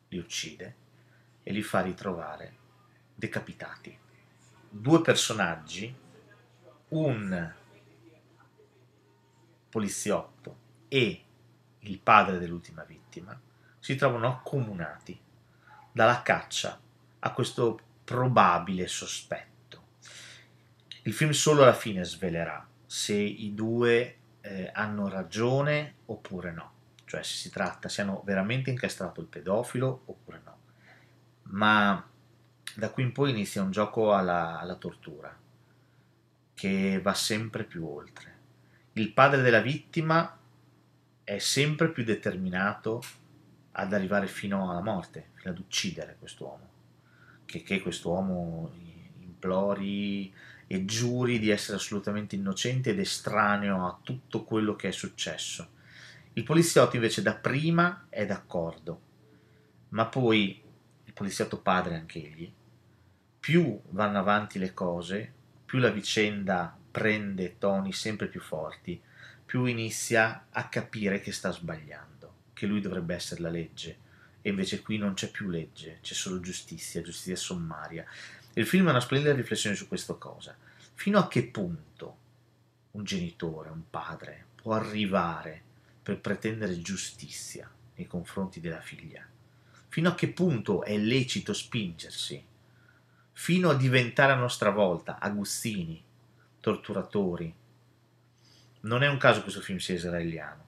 li 0.09 0.17
uccide 0.17 0.75
e 1.41 1.51
li 1.51 1.63
fa 1.63 1.81
ritrovare 1.81 2.57
decapitati. 3.15 3.97
Due 4.69 5.01
personaggi, 5.01 5.93
un 6.89 7.53
poliziotto 9.69 10.57
e 10.87 11.23
il 11.79 11.99
padre 11.99 12.37
dell'ultima 12.37 12.83
vittima, 12.83 13.39
si 13.79 13.95
trovano 13.95 14.27
accomunati 14.27 15.19
dalla 15.91 16.21
caccia 16.21 16.79
a 17.19 17.31
questo 17.31 17.79
probabile 18.03 18.87
sospetto. 18.87 19.51
Il 21.03 21.13
film 21.13 21.31
solo 21.31 21.63
alla 21.63 21.73
fine 21.73 22.03
svelerà 22.05 22.65
se 22.85 23.15
i 23.15 23.53
due 23.53 24.17
eh, 24.45 24.69
hanno 24.73 25.07
ragione 25.07 25.95
oppure 26.07 26.51
no, 26.51 26.71
cioè 27.05 27.23
se 27.23 27.35
si 27.35 27.49
tratta, 27.49 27.87
se 27.87 28.01
hanno 28.01 28.21
veramente 28.25 28.69
incastrato 28.69 29.21
il 29.21 29.27
pedofilo 29.27 30.03
oppure 30.05 30.41
no. 30.43 30.57
Ma 31.43 32.05
da 32.75 32.89
qui 32.89 33.03
in 33.03 33.13
poi 33.13 33.29
inizia 33.29 33.61
un 33.61 33.71
gioco 33.71 34.13
alla, 34.13 34.59
alla 34.59 34.75
tortura 34.75 35.33
che 36.53 36.99
va 37.01 37.13
sempre 37.13 37.63
più 37.63 37.87
oltre. 37.87 38.31
Il 38.93 39.13
padre 39.13 39.41
della 39.41 39.61
vittima 39.61 40.37
è 41.23 41.37
sempre 41.37 41.89
più 41.89 42.03
determinato 42.03 43.01
ad 43.71 43.93
arrivare 43.93 44.27
fino 44.27 44.69
alla 44.69 44.81
morte, 44.81 45.29
fino 45.35 45.51
ad 45.51 45.59
uccidere 45.59 46.17
quest'uomo, 46.19 46.69
che, 47.45 47.63
che 47.63 47.81
quest'uomo 47.81 48.71
implori 49.19 50.33
e 50.73 50.85
giuri 50.85 51.37
di 51.37 51.51
essere 51.51 51.77
assolutamente 51.77 52.35
innocente 52.35 52.89
ed 52.89 52.99
estraneo 52.99 53.85
a 53.85 53.99
tutto 54.01 54.43
quello 54.43 54.75
che 54.75 54.87
è 54.87 54.91
successo. 54.91 55.69
Il 56.33 56.41
poliziotto 56.41 56.95
invece 56.95 57.21
da 57.21 57.35
prima 57.35 58.07
è 58.09 58.25
d'accordo, 58.25 59.01
ma 59.89 60.07
poi 60.07 60.59
il 61.03 61.13
poliziotto 61.13 61.59
padre 61.59 61.93
anch'egli, 61.93 62.51
più 63.39 63.79
vanno 63.89 64.17
avanti 64.17 64.57
le 64.57 64.73
cose, 64.73 65.31
più 65.63 65.77
la 65.77 65.91
vicenda 65.91 66.75
prende 66.89 67.59
toni 67.59 67.93
sempre 67.93 68.25
più 68.25 68.41
forti, 68.41 68.99
più 69.45 69.65
inizia 69.65 70.47
a 70.49 70.69
capire 70.69 71.19
che 71.19 71.31
sta 71.31 71.51
sbagliando, 71.51 72.33
che 72.53 72.65
lui 72.65 72.81
dovrebbe 72.81 73.13
essere 73.13 73.41
la 73.41 73.49
legge, 73.49 73.97
e 74.41 74.49
invece 74.49 74.81
qui 74.81 74.97
non 74.97 75.13
c'è 75.13 75.29
più 75.29 75.49
legge, 75.49 75.99
c'è 76.01 76.15
solo 76.15 76.39
giustizia, 76.39 77.03
giustizia 77.03 77.35
sommaria. 77.35 78.03
Il 78.55 78.67
film 78.67 78.87
è 78.87 78.91
una 78.91 78.99
splendida 78.99 79.33
riflessione 79.33 79.75
su 79.75 79.87
questa 79.87 80.13
cosa. 80.13 80.55
Fino 80.93 81.17
a 81.17 81.27
che 81.27 81.43
punto 81.47 82.17
un 82.91 83.03
genitore, 83.03 83.69
un 83.69 83.89
padre, 83.89 84.45
può 84.55 84.73
arrivare 84.73 85.61
per 86.03 86.19
pretendere 86.19 86.79
giustizia 86.79 87.69
nei 87.95 88.05
confronti 88.05 88.59
della 88.59 88.81
figlia? 88.81 89.25
Fino 89.87 90.09
a 90.09 90.15
che 90.15 90.27
punto 90.29 90.83
è 90.83 90.95
lecito 90.97 91.53
spingersi? 91.53 92.45
Fino 93.31 93.69
a 93.69 93.75
diventare 93.75 94.33
a 94.33 94.35
nostra 94.35 94.69
volta 94.69 95.17
aguzzini, 95.19 96.03
torturatori. 96.59 97.53
Non 98.81 99.01
è 99.01 99.07
un 99.07 99.17
caso 99.17 99.37
che 99.37 99.43
questo 99.43 99.61
film 99.61 99.79
sia 99.79 99.95
israeliano. 99.95 100.63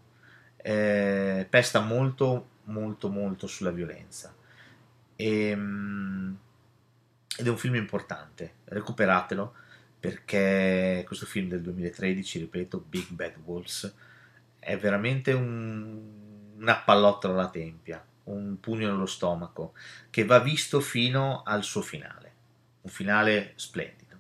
Eh, 0.58 1.45
pesta 1.48 1.82
molto, 1.82 2.50
molto, 2.63 3.10
molto 3.10 3.45
sulla 3.45 3.71
violenza. 3.71 4.34
E, 5.15 5.56
mm, 5.56 6.34
ed 7.38 7.48
è 7.48 7.50
un 7.50 7.58
film 7.58 7.76
importante, 7.76 8.56
recuperatelo 8.65 9.54
perché 10.00 11.04
questo 11.08 11.26
film 11.26 11.50
del 11.50 11.62
2013, 11.62 12.39
ripeto, 12.39 12.86
Big 12.88 13.08
Bad 13.10 13.38
Wolves, 13.43 13.91
è 14.60 14.78
veramente 14.78 15.34
un, 15.34 16.00
una 16.58 16.78
pallottola 16.78 17.34
alla 17.34 17.50
tempia, 17.50 18.06
un 18.26 18.60
pugno 18.60 18.91
nello 18.91 19.08
stomaco, 19.08 19.74
che 20.12 20.24
va 20.24 20.39
visto 20.39 20.80
fino 20.80 21.41
al 21.43 21.63
suo 21.63 21.82
finale. 21.82 22.34
Un 22.82 22.91
finale 22.91 23.54
splendido, 23.56 24.15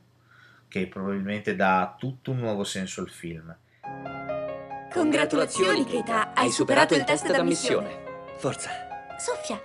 che 0.67 0.87
probabilmente 0.87 1.55
dà 1.55 1.95
tutto 1.99 2.31
un 2.31 2.39
nuovo 2.39 2.63
senso 2.63 3.01
al 3.01 3.09
film. 3.09 3.55
Congratulazioni, 4.91 5.85
Keita, 5.85 6.33
hai 6.33 6.49
superato 6.49 6.95
il 6.95 7.03
test 7.03 7.29
d'ammissione. 7.31 8.03
Forza. 8.37 8.71
Soffia, 9.19 9.61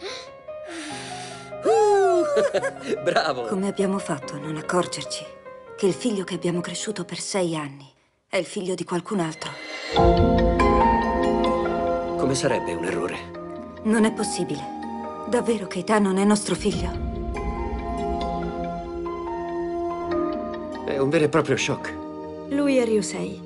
Bravo. 3.02 3.46
come 3.46 3.68
abbiamo 3.68 3.98
fatto 3.98 4.34
a 4.34 4.38
non 4.38 4.56
accorgerci 4.56 5.24
che 5.76 5.86
il 5.86 5.94
figlio 5.94 6.24
che 6.24 6.34
abbiamo 6.34 6.60
cresciuto 6.60 7.04
per 7.04 7.18
sei 7.18 7.56
anni 7.56 7.88
è 8.28 8.36
il 8.36 8.44
figlio 8.44 8.74
di 8.74 8.84
qualcun 8.84 9.20
altro? 9.20 9.50
Come 12.16 12.34
sarebbe 12.34 12.74
un 12.74 12.84
errore? 12.84 13.18
Non 13.82 14.04
è 14.04 14.12
possibile. 14.12 14.62
Davvero 15.28 15.66
Keita 15.66 15.98
non 15.98 16.18
è 16.18 16.24
nostro 16.24 16.54
figlio? 16.54 17.08
È 20.84 20.98
un 20.98 21.08
vero 21.08 21.24
e 21.24 21.28
proprio 21.28 21.56
shock. 21.56 21.92
Lui 22.50 22.76
è 22.76 22.84
Ryusei. 22.84 23.40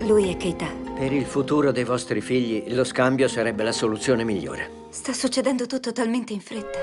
Lui 0.00 0.30
è 0.30 0.36
Keita. 0.36 0.68
Per 0.94 1.12
il 1.12 1.24
futuro 1.26 1.72
dei 1.72 1.84
vostri 1.84 2.20
figli, 2.20 2.72
lo 2.74 2.84
scambio 2.84 3.26
sarebbe 3.26 3.62
la 3.62 3.72
soluzione 3.72 4.22
migliore. 4.22 4.70
Sta 4.90 5.12
succedendo 5.12 5.66
tutto 5.66 5.92
talmente 5.92 6.32
in 6.32 6.40
fretta. 6.40 6.78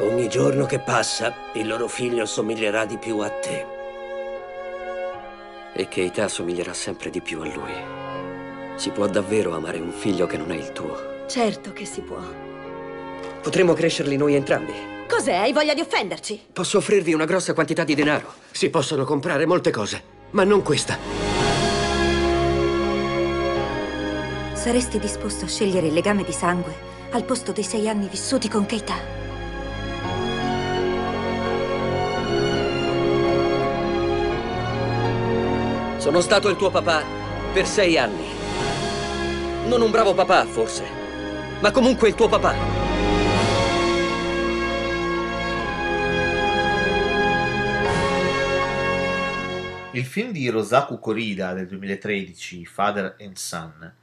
Ogni 0.00 0.28
giorno 0.28 0.64
che 0.64 0.78
passa, 0.78 1.34
il 1.54 1.66
loro 1.66 1.88
figlio 1.88 2.24
somiglierà 2.24 2.84
di 2.84 2.98
più 2.98 3.18
a 3.18 3.30
te. 3.30 3.66
E 5.72 5.88
Keita 5.88 6.28
somiglierà 6.28 6.72
sempre 6.72 7.10
di 7.10 7.20
più 7.20 7.40
a 7.40 7.46
lui. 7.46 7.72
Si 8.76 8.90
può 8.90 9.08
davvero 9.08 9.56
amare 9.56 9.80
un 9.80 9.90
figlio 9.90 10.26
che 10.26 10.36
non 10.36 10.52
è 10.52 10.54
il 10.54 10.70
tuo. 10.70 11.26
Certo 11.26 11.72
che 11.72 11.84
si 11.84 12.02
può. 12.02 12.20
Potremmo 13.42 13.72
crescerli 13.72 14.16
noi 14.16 14.36
entrambi. 14.36 14.72
Cos'è? 15.08 15.34
Hai 15.34 15.52
voglia 15.52 15.74
di 15.74 15.80
offenderci? 15.80 16.46
Posso 16.52 16.78
offrirvi 16.78 17.12
una 17.12 17.24
grossa 17.24 17.52
quantità 17.52 17.82
di 17.82 17.96
denaro. 17.96 18.32
Si 18.52 18.70
possono 18.70 19.04
comprare 19.04 19.46
molte 19.46 19.72
cose, 19.72 20.02
ma 20.30 20.44
non 20.44 20.62
questa. 20.62 20.96
Saresti 24.52 25.00
disposto 25.00 25.44
a 25.44 25.48
scegliere 25.48 25.88
il 25.88 25.92
legame 25.92 26.22
di 26.22 26.32
sangue 26.32 26.86
al 27.10 27.24
posto 27.24 27.50
dei 27.50 27.64
sei 27.64 27.88
anni 27.88 28.06
vissuti 28.06 28.48
con 28.48 28.64
Keita? 28.64 29.27
Sono 36.08 36.22
stato 36.22 36.48
il 36.48 36.56
tuo 36.56 36.70
papà 36.70 37.04
per 37.52 37.66
sei 37.66 37.98
anni. 37.98 38.28
Non 39.68 39.82
un 39.82 39.90
bravo 39.90 40.14
papà, 40.14 40.46
forse, 40.46 40.82
ma 41.60 41.70
comunque 41.70 42.08
il 42.08 42.14
tuo 42.14 42.30
papà. 42.30 42.54
Il 49.90 50.06
film 50.06 50.32
di 50.32 50.48
Rosaku 50.48 50.98
Korida 50.98 51.52
del 51.52 51.66
2013, 51.66 52.64
Father 52.64 53.16
and 53.20 53.36
Son, 53.36 53.94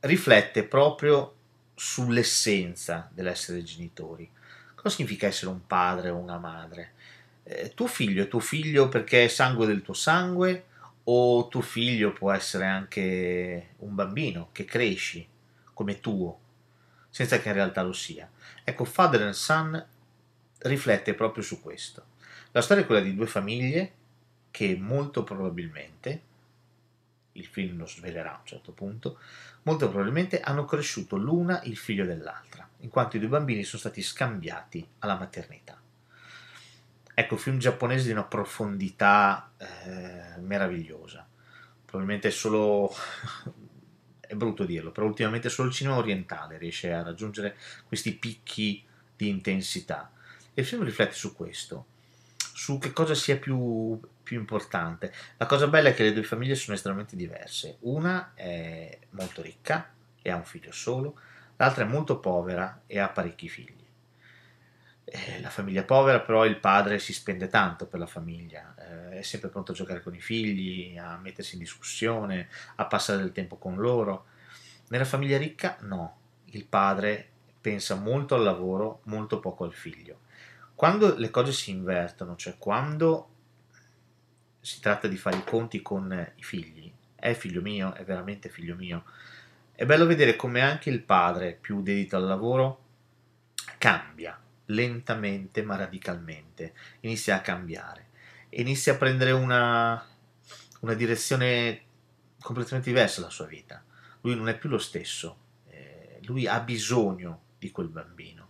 riflette 0.00 0.64
proprio 0.64 1.34
sull'essenza 1.74 3.10
dell'essere 3.12 3.62
genitori. 3.62 4.26
Cosa 4.74 4.88
significa 4.88 5.26
essere 5.26 5.50
un 5.50 5.66
padre 5.66 6.08
o 6.08 6.16
una 6.16 6.38
madre? 6.38 6.92
Eh, 7.42 7.72
tuo 7.74 7.88
figlio 7.88 8.22
è 8.22 8.28
tuo 8.28 8.40
figlio 8.40 8.88
perché 8.88 9.24
è 9.24 9.28
sangue 9.28 9.66
del 9.66 9.82
tuo 9.82 9.92
sangue 9.92 10.68
o 11.04 11.48
tuo 11.48 11.60
figlio 11.60 12.12
può 12.12 12.32
essere 12.32 12.66
anche 12.66 13.74
un 13.78 13.94
bambino 13.94 14.48
che 14.52 14.64
cresci 14.64 15.26
come 15.72 16.00
tuo, 16.00 16.40
senza 17.10 17.38
che 17.38 17.48
in 17.48 17.54
realtà 17.54 17.82
lo 17.82 17.92
sia. 17.92 18.30
Ecco, 18.62 18.84
Father 18.84 19.22
and 19.22 19.34
Son 19.34 19.86
riflette 20.58 21.14
proprio 21.14 21.42
su 21.42 21.60
questo. 21.60 22.12
La 22.52 22.62
storia 22.62 22.84
è 22.84 22.86
quella 22.86 23.02
di 23.02 23.14
due 23.14 23.26
famiglie 23.26 23.92
che 24.50 24.76
molto 24.76 25.24
probabilmente, 25.24 26.22
il 27.32 27.46
film 27.46 27.78
lo 27.78 27.86
svelerà 27.86 28.34
a 28.34 28.38
un 28.38 28.46
certo 28.46 28.72
punto, 28.72 29.18
molto 29.62 29.88
probabilmente 29.88 30.40
hanno 30.40 30.64
cresciuto 30.64 31.16
l'una 31.16 31.60
il 31.64 31.76
figlio 31.76 32.06
dell'altra, 32.06 32.66
in 32.80 32.88
quanto 32.88 33.16
i 33.16 33.18
due 33.18 33.28
bambini 33.28 33.64
sono 33.64 33.80
stati 33.80 34.00
scambiati 34.00 34.86
alla 35.00 35.18
maternità. 35.18 35.80
Ecco, 37.16 37.36
film 37.36 37.58
giapponese 37.58 38.06
di 38.06 38.10
una 38.10 38.24
profondità 38.24 39.52
eh, 39.56 40.40
meravigliosa. 40.40 41.24
Probabilmente 41.84 42.32
solo, 42.32 42.92
è 44.20 44.34
brutto 44.34 44.64
dirlo, 44.64 44.90
però 44.90 45.06
ultimamente 45.06 45.48
solo 45.48 45.68
il 45.68 45.74
cinema 45.74 45.96
orientale 45.96 46.58
riesce 46.58 46.92
a 46.92 47.04
raggiungere 47.04 47.56
questi 47.86 48.14
picchi 48.14 48.84
di 49.16 49.28
intensità. 49.28 50.10
E 50.52 50.62
il 50.62 50.66
film 50.66 50.82
riflette 50.82 51.14
su 51.14 51.36
questo, 51.36 51.86
su 52.36 52.78
che 52.78 52.92
cosa 52.92 53.14
sia 53.14 53.36
più, 53.36 54.00
più 54.24 54.36
importante. 54.40 55.14
La 55.36 55.46
cosa 55.46 55.68
bella 55.68 55.90
è 55.90 55.94
che 55.94 56.02
le 56.02 56.12
due 56.12 56.24
famiglie 56.24 56.56
sono 56.56 56.74
estremamente 56.74 57.14
diverse. 57.14 57.76
Una 57.80 58.32
è 58.34 58.98
molto 59.10 59.40
ricca 59.40 59.88
e 60.20 60.30
ha 60.30 60.36
un 60.36 60.44
figlio 60.44 60.72
solo, 60.72 61.20
l'altra 61.58 61.84
è 61.84 61.88
molto 61.88 62.18
povera 62.18 62.82
e 62.88 62.98
ha 62.98 63.08
parecchi 63.08 63.48
figli. 63.48 63.83
Famiglia 65.54 65.84
povera, 65.84 66.18
però 66.18 66.44
il 66.44 66.58
padre 66.58 66.98
si 66.98 67.12
spende 67.12 67.46
tanto 67.46 67.86
per 67.86 68.00
la 68.00 68.08
famiglia, 68.08 68.74
eh, 68.76 69.18
è 69.18 69.22
sempre 69.22 69.50
pronto 69.50 69.70
a 69.70 69.74
giocare 69.76 70.02
con 70.02 70.12
i 70.12 70.20
figli, 70.20 70.98
a 70.98 71.16
mettersi 71.16 71.54
in 71.54 71.60
discussione, 71.60 72.48
a 72.74 72.86
passare 72.86 73.20
del 73.20 73.30
tempo 73.30 73.56
con 73.56 73.76
loro. 73.76 74.24
Nella 74.88 75.04
famiglia 75.04 75.38
ricca 75.38 75.76
no, 75.82 76.16
il 76.46 76.64
padre 76.64 77.28
pensa 77.60 77.94
molto 77.94 78.34
al 78.34 78.42
lavoro, 78.42 79.02
molto 79.04 79.38
poco 79.38 79.62
al 79.62 79.72
figlio. 79.72 80.22
Quando 80.74 81.16
le 81.16 81.30
cose 81.30 81.52
si 81.52 81.70
invertono, 81.70 82.34
cioè 82.34 82.56
quando 82.58 83.28
si 84.60 84.80
tratta 84.80 85.06
di 85.06 85.16
fare 85.16 85.36
i 85.36 85.44
conti 85.44 85.80
con 85.82 86.32
i 86.34 86.42
figli, 86.42 86.92
è 87.14 87.32
figlio 87.34 87.62
mio, 87.62 87.94
è 87.94 88.02
veramente 88.02 88.48
figlio 88.48 88.74
mio, 88.74 89.04
è 89.72 89.86
bello 89.86 90.04
vedere 90.04 90.34
come 90.34 90.62
anche 90.62 90.90
il 90.90 91.00
padre 91.00 91.52
più 91.52 91.80
dedito 91.80 92.16
al 92.16 92.24
lavoro 92.24 92.82
cambia 93.78 94.36
lentamente 94.66 95.62
ma 95.62 95.76
radicalmente, 95.76 96.74
inizia 97.00 97.36
a 97.36 97.40
cambiare, 97.40 98.08
inizia 98.50 98.94
a 98.94 98.96
prendere 98.96 99.32
una, 99.32 100.04
una 100.80 100.94
direzione 100.94 101.82
completamente 102.40 102.90
diversa 102.90 103.20
dalla 103.20 103.32
sua 103.32 103.46
vita. 103.46 103.82
Lui 104.20 104.36
non 104.36 104.48
è 104.48 104.56
più 104.56 104.68
lo 104.68 104.78
stesso, 104.78 105.36
eh, 105.68 106.20
lui 106.22 106.46
ha 106.46 106.60
bisogno 106.60 107.42
di 107.58 107.70
quel 107.70 107.88
bambino. 107.88 108.42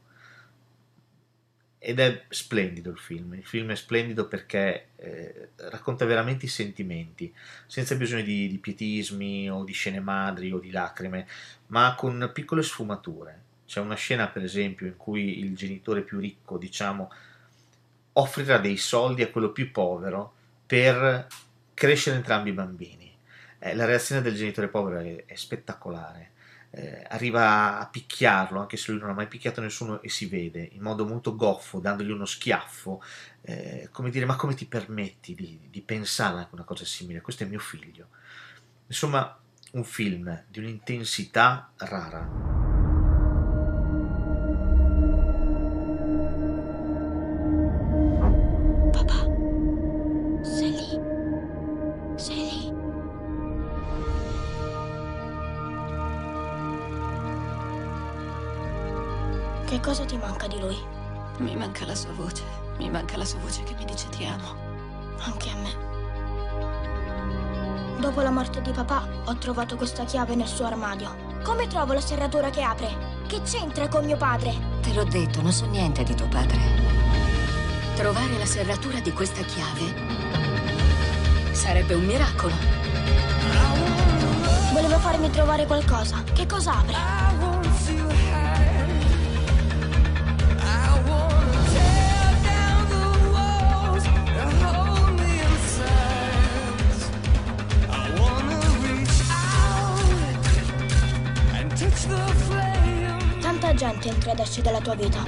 Ed 1.79 2.01
è 2.01 2.25
splendido 2.31 2.91
il 2.91 2.99
film, 2.99 3.35
il 3.35 3.45
film 3.45 3.71
è 3.71 3.77
splendido 3.77 4.27
perché 4.27 4.89
eh, 4.97 5.51
racconta 5.57 6.07
veramente 6.07 6.47
i 6.47 6.49
sentimenti, 6.49 7.33
senza 7.67 7.95
bisogno 7.95 8.23
di, 8.23 8.49
di 8.49 8.59
pietismi 8.59 9.51
o 9.51 9.65
di 9.65 9.73
scene 9.75 10.01
madri 10.01 10.51
o 10.51 10.59
di 10.59 10.71
lacrime, 10.71 11.27
ma 11.67 11.95
con 11.95 12.31
piccole 12.33 12.63
sfumature. 12.63 13.43
C'è 13.67 13.81
una 13.81 13.95
scena, 13.95 14.29
per 14.29 14.43
esempio, 14.43 14.87
in 14.87 14.97
cui 14.97 15.39
il 15.39 15.55
genitore 15.57 16.03
più 16.03 16.19
ricco, 16.19 16.59
diciamo, 16.59 17.11
offrirà 18.15 18.59
dei 18.59 18.77
soldi 18.77 19.23
a 19.23 19.31
quello 19.31 19.51
più 19.51 19.71
povero 19.71 20.35
per 20.67 21.27
crescere 21.75 22.17
entrambi 22.17 22.51
i 22.51 22.53
bambini. 22.55 23.13
Eh, 23.59 23.75
la 23.75 23.85
reazione 23.85 24.23
del 24.23 24.35
genitore 24.35 24.69
povero 24.69 25.01
è, 25.01 25.25
è 25.27 25.35
spettacolare. 25.35 26.33
Eh, 26.71 27.05
arriva 27.09 27.79
a 27.79 27.87
picchiarlo, 27.87 28.59
anche 28.59 28.77
se 28.77 28.91
lui 28.91 29.01
non 29.01 29.11
ha 29.11 29.15
mai 29.15 29.29
picchiato 29.29 29.61
nessuno 29.61 30.03
e 30.03 30.09
si 30.09 30.27
vede, 30.27 30.69
in 30.73 30.83
modo 30.83 31.07
molto 31.07 31.37
goffo, 31.37 31.79
dandogli 31.79 32.11
uno 32.11 32.25
schiaffo, 32.25 33.01
eh, 33.43 33.89
come 33.93 34.11
dire, 34.11 34.25
ma 34.25 34.35
come 34.35 34.55
ti 34.55 34.67
permetti 34.67 35.35
di, 35.35 35.69
di 35.71 35.81
pensare 35.83 36.41
a 36.41 36.49
una 36.51 36.65
cosa 36.65 36.85
simile? 36.85 37.21
Questo 37.21 37.45
è 37.45 37.47
mio 37.47 37.61
figlio. 37.61 38.09
Insomma, 38.89 39.39
un 39.73 39.85
film 39.85 40.45
di 40.49 40.59
un'intensità 40.59 41.71
rara. 41.77 42.54
Lui? 60.65 60.77
Mi 61.39 61.57
manca 61.57 61.85
la 61.85 61.95
sua 61.95 62.13
voce. 62.13 62.43
Mi 62.79 62.91
manca 62.91 63.17
la 63.17 63.25
sua 63.25 63.39
voce 63.41 63.63
che 63.63 63.75
mi 63.75 63.85
dice 63.85 64.09
ti 64.09 64.25
amo. 64.25 64.55
Anche 65.21 65.51
a 65.51 65.57
me. 65.57 65.93
Dopo 68.01 68.21
la 68.21 68.31
morte 68.31 68.61
di 68.61 68.73
papà, 68.73 69.07
ho 69.25 69.37
trovato 69.37 69.77
questa 69.77 70.05
chiave 70.05 70.35
nel 70.35 70.47
suo 70.47 70.67
armadio. 70.67 71.33
Come 71.43 71.67
trovo 71.67 71.93
la 71.93 72.01
serratura 72.01 72.51
che 72.51 72.63
apre? 72.63 73.23
Che 73.27 73.41
c'entra 73.43 73.89
con 73.89 74.05
mio 74.05 74.17
padre? 74.17 74.55
Te 74.83 74.93
l'ho 74.93 75.05
detto, 75.05 75.41
non 75.41 75.53
so 75.53 75.67
niente 75.67 76.03
di 76.03 76.15
tuo 76.15 76.29
padre. 76.29 76.59
Trovare 77.95 78.37
la 78.39 78.47
serratura 78.47 79.01
di 79.01 79.13
questa 79.13 79.43
chiave 79.43 80.25
sarebbe 81.53 81.95
un 81.95 82.05
miracolo. 82.05 82.55
Volevo 84.73 84.99
farmi 84.99 85.31
trovare 85.31 85.65
qualcosa. 85.67 86.23
Che 86.33 86.47
cosa 86.47 86.79
apre? 86.79 87.54
Gente 103.77 104.09
entra 104.09 104.31
ed 104.31 104.39
esce 104.39 104.63
dalla 104.63 104.81
tua 104.81 104.95
vita. 104.95 105.19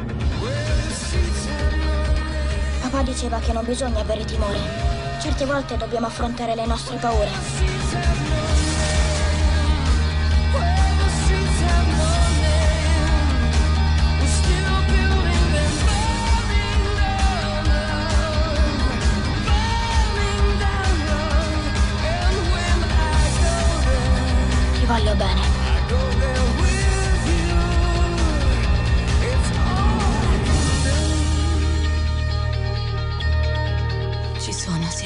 Papà 2.81 3.03
diceva 3.03 3.41
che 3.41 3.53
non 3.53 3.65
bisogna 3.65 4.01
avere 4.01 4.25
timore. 4.25 4.59
Certe 5.21 5.45
volte 5.45 5.77
dobbiamo 5.77 6.07
affrontare 6.07 6.55
le 6.55 6.65
nostre 6.65 6.97
paure. 6.97 7.29
Ti 24.73 24.87
voglio 24.87 25.15
bene. 25.17 25.56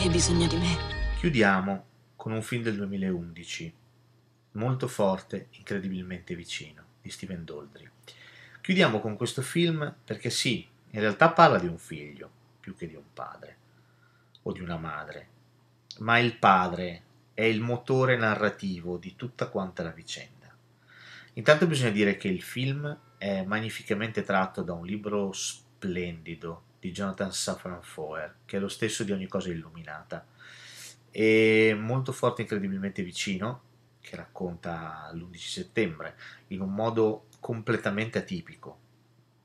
Hai 0.00 0.08
bisogno 0.08 0.46
di 0.46 0.56
me. 0.56 0.78
Chiudiamo 1.18 1.84
con 2.16 2.32
un 2.32 2.40
film 2.40 2.62
del 2.62 2.74
2011, 2.76 3.74
molto 4.52 4.88
forte, 4.88 5.48
incredibilmente 5.58 6.34
vicino, 6.34 6.82
di 7.02 7.10
Steven 7.10 7.44
Daldry. 7.44 7.86
Chiudiamo 8.62 8.98
con 9.00 9.14
questo 9.14 9.42
film 9.42 9.94
perché 10.02 10.30
sì, 10.30 10.66
in 10.92 11.00
realtà 11.00 11.32
parla 11.32 11.58
di 11.58 11.66
un 11.66 11.76
figlio, 11.76 12.30
più 12.60 12.74
che 12.74 12.86
di 12.86 12.94
un 12.94 13.12
padre 13.12 13.56
o 14.44 14.52
di 14.52 14.62
una 14.62 14.78
madre, 14.78 15.28
ma 15.98 16.18
il 16.18 16.38
padre 16.38 17.02
è 17.34 17.42
il 17.42 17.60
motore 17.60 18.16
narrativo 18.16 18.96
di 18.96 19.16
tutta 19.16 19.48
quanta 19.48 19.82
la 19.82 19.90
vicenda. 19.90 20.50
Intanto 21.34 21.66
bisogna 21.66 21.90
dire 21.90 22.16
che 22.16 22.28
il 22.28 22.40
film 22.40 22.98
è 23.18 23.42
magnificamente 23.42 24.22
tratto 24.22 24.62
da 24.62 24.72
un 24.72 24.86
libro 24.86 25.30
splendido 25.32 26.68
di 26.80 26.90
Jonathan 26.90 27.32
Safran 27.32 27.82
Foer, 27.82 28.36
che 28.46 28.56
è 28.56 28.60
lo 28.60 28.68
stesso 28.68 29.04
di 29.04 29.12
Ogni 29.12 29.28
cosa 29.28 29.50
illuminata, 29.50 30.26
e 31.10 31.76
molto 31.78 32.12
forte, 32.12 32.42
incredibilmente 32.42 33.02
vicino, 33.02 33.68
che 34.00 34.16
racconta 34.16 35.10
l'11 35.12 35.36
settembre 35.36 36.16
in 36.48 36.62
un 36.62 36.72
modo 36.72 37.26
completamente 37.38 38.18
atipico, 38.18 38.78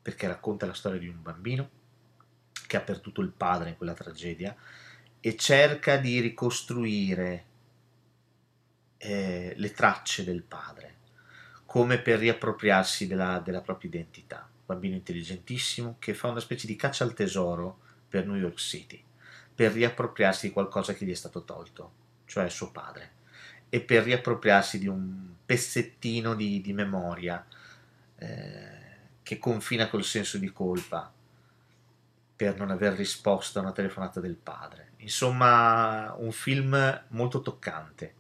perché 0.01 0.27
racconta 0.27 0.65
la 0.65 0.73
storia 0.73 0.99
di 0.99 1.07
un 1.07 1.21
bambino 1.21 1.69
che 2.67 2.77
ha 2.77 2.81
perduto 2.81 3.21
il 3.21 3.31
padre 3.31 3.69
in 3.69 3.77
quella 3.77 3.93
tragedia 3.93 4.55
e 5.19 5.35
cerca 5.35 5.97
di 5.97 6.19
ricostruire 6.19 7.45
eh, 8.97 9.53
le 9.55 9.71
tracce 9.71 10.23
del 10.23 10.41
padre, 10.41 10.95
come 11.65 11.99
per 11.99 12.19
riappropriarsi 12.19 13.07
della, 13.07 13.39
della 13.39 13.61
propria 13.61 13.89
identità. 13.89 14.49
Bambino 14.65 14.95
intelligentissimo 14.95 15.97
che 15.99 16.13
fa 16.13 16.29
una 16.29 16.39
specie 16.39 16.67
di 16.67 16.75
caccia 16.75 17.03
al 17.03 17.13
tesoro 17.13 17.79
per 18.07 18.25
New 18.25 18.35
York 18.35 18.57
City, 18.57 19.03
per 19.53 19.71
riappropriarsi 19.71 20.47
di 20.47 20.53
qualcosa 20.53 20.93
che 20.93 21.05
gli 21.05 21.11
è 21.11 21.15
stato 21.15 21.43
tolto, 21.43 21.91
cioè 22.25 22.49
suo 22.49 22.71
padre, 22.71 23.11
e 23.69 23.81
per 23.81 24.03
riappropriarsi 24.03 24.79
di 24.79 24.87
un 24.87 25.33
pezzettino 25.45 26.33
di, 26.33 26.61
di 26.61 26.73
memoria 26.73 27.45
eh, 28.17 28.83
che 29.21 29.37
confina 29.37 29.87
col 29.89 30.03
senso 30.03 30.37
di 30.37 30.51
colpa 30.51 31.11
per 32.35 32.57
non 32.57 32.69
aver 32.69 32.93
risposto 32.93 33.59
a 33.59 33.61
una 33.61 33.71
telefonata 33.71 34.19
del 34.19 34.35
padre. 34.35 34.91
Insomma, 34.97 36.13
un 36.17 36.31
film 36.31 37.03
molto 37.09 37.41
toccante, 37.41 38.15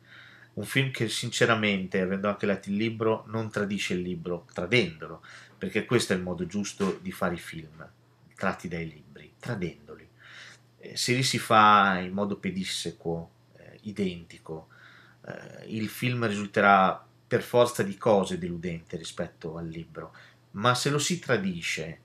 un 0.53 0.63
film 0.63 0.91
che 0.91 1.09
sinceramente, 1.09 1.99
avendo 1.99 2.29
anche 2.29 2.45
letto 2.45 2.69
il 2.69 2.77
libro, 2.77 3.25
non 3.27 3.49
tradisce 3.49 3.93
il 3.93 4.01
libro, 4.01 4.47
tradendolo, 4.53 5.21
perché 5.57 5.85
questo 5.85 6.13
è 6.13 6.15
il 6.15 6.21
modo 6.21 6.45
giusto 6.45 6.99
di 7.01 7.11
fare 7.11 7.35
i 7.35 7.39
film, 7.39 7.87
tratti 8.35 8.67
dai 8.67 8.87
libri, 8.87 9.33
tradendoli. 9.39 10.07
Eh, 10.77 10.97
se 10.97 11.13
li 11.13 11.23
si 11.23 11.39
fa 11.39 11.99
in 11.99 12.13
modo 12.13 12.37
pedissequo, 12.37 13.31
eh, 13.57 13.79
identico, 13.83 14.67
eh, 15.25 15.65
il 15.67 15.89
film 15.89 16.27
risulterà 16.27 17.05
per 17.27 17.41
forza 17.41 17.83
di 17.83 17.97
cose 17.97 18.37
deludente 18.37 18.97
rispetto 18.97 19.57
al 19.57 19.67
libro, 19.67 20.15
ma 20.51 20.75
se 20.75 20.89
lo 20.89 20.99
si 20.99 21.19
tradisce, 21.19 22.01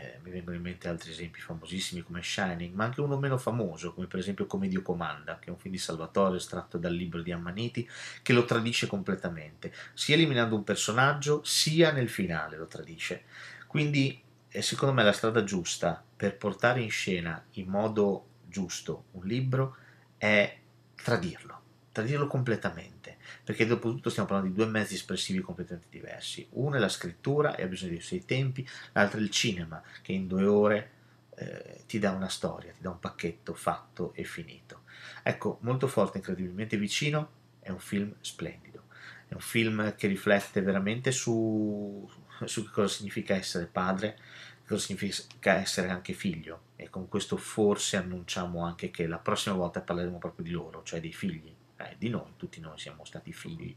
eh, 0.00 0.18
mi 0.22 0.30
vengono 0.30 0.56
in 0.56 0.62
mente 0.62 0.88
altri 0.88 1.10
esempi 1.10 1.40
famosissimi 1.40 2.02
come 2.02 2.22
Shining, 2.22 2.74
ma 2.74 2.84
anche 2.84 3.02
uno 3.02 3.18
meno 3.18 3.36
famoso, 3.36 3.92
come 3.92 4.06
per 4.06 4.18
esempio 4.18 4.46
Come 4.46 4.66
Dio 4.66 4.80
comanda, 4.80 5.38
che 5.38 5.48
è 5.48 5.50
un 5.50 5.58
film 5.58 5.74
di 5.74 5.80
Salvatore 5.80 6.38
estratto 6.38 6.78
dal 6.78 6.94
libro 6.94 7.20
di 7.20 7.32
Ammaniti, 7.32 7.88
che 8.22 8.32
lo 8.32 8.44
tradisce 8.44 8.86
completamente, 8.86 9.72
sia 9.92 10.14
eliminando 10.14 10.56
un 10.56 10.64
personaggio, 10.64 11.42
sia 11.44 11.92
nel 11.92 12.08
finale 12.08 12.56
lo 12.56 12.66
tradisce. 12.66 13.24
Quindi, 13.66 14.20
eh, 14.48 14.62
secondo 14.62 14.94
me, 14.94 15.04
la 15.04 15.12
strada 15.12 15.44
giusta 15.44 16.02
per 16.16 16.36
portare 16.36 16.80
in 16.80 16.90
scena 16.90 17.44
in 17.52 17.68
modo 17.68 18.26
giusto 18.46 19.04
un 19.12 19.26
libro 19.26 19.76
è 20.16 20.58
tradirlo, 20.94 21.60
tradirlo 21.92 22.26
completamente, 22.26 22.99
perché 23.44 23.66
dopo 23.66 23.90
tutto 23.90 24.10
stiamo 24.10 24.28
parlando 24.28 24.52
di 24.52 24.58
due 24.58 24.70
mezzi 24.70 24.94
espressivi 24.94 25.40
completamente 25.40 25.88
diversi. 25.90 26.46
Uno 26.52 26.76
è 26.76 26.78
la 26.78 26.88
scrittura 26.88 27.54
e 27.56 27.62
ha 27.62 27.66
bisogno 27.66 27.92
dei 27.92 28.00
suoi 28.00 28.24
tempi, 28.24 28.66
l'altro 28.92 29.18
è 29.18 29.22
il 29.22 29.30
cinema, 29.30 29.82
che 30.02 30.12
in 30.12 30.26
due 30.26 30.44
ore 30.44 30.90
eh, 31.36 31.84
ti 31.86 31.98
dà 31.98 32.12
una 32.12 32.28
storia, 32.28 32.72
ti 32.72 32.82
dà 32.82 32.90
un 32.90 32.98
pacchetto 32.98 33.54
fatto 33.54 34.12
e 34.14 34.24
finito. 34.24 34.82
Ecco, 35.22 35.58
molto 35.62 35.86
forte, 35.86 36.18
incredibilmente 36.18 36.76
vicino, 36.76 37.38
è 37.60 37.70
un 37.70 37.78
film 37.78 38.14
splendido, 38.20 38.84
è 39.28 39.34
un 39.34 39.40
film 39.40 39.94
che 39.96 40.06
riflette 40.06 40.60
veramente 40.60 41.12
su, 41.12 42.08
su 42.44 42.70
cosa 42.70 42.94
significa 42.94 43.34
essere 43.34 43.66
padre, 43.66 44.18
cosa 44.66 44.80
significa 44.84 45.54
essere 45.54 45.88
anche 45.88 46.12
figlio 46.12 46.68
e 46.76 46.88
con 46.90 47.08
questo 47.08 47.36
forse 47.36 47.96
annunciamo 47.96 48.64
anche 48.64 48.90
che 48.90 49.06
la 49.06 49.18
prossima 49.18 49.56
volta 49.56 49.80
parleremo 49.80 50.18
proprio 50.18 50.44
di 50.44 50.52
loro, 50.52 50.82
cioè 50.82 51.00
dei 51.00 51.12
figli, 51.12 51.52
eh, 51.88 51.96
di 51.98 52.08
noi, 52.08 52.32
tutti 52.36 52.60
noi 52.60 52.78
siamo 52.78 53.04
stati 53.04 53.32
figli. 53.32 53.74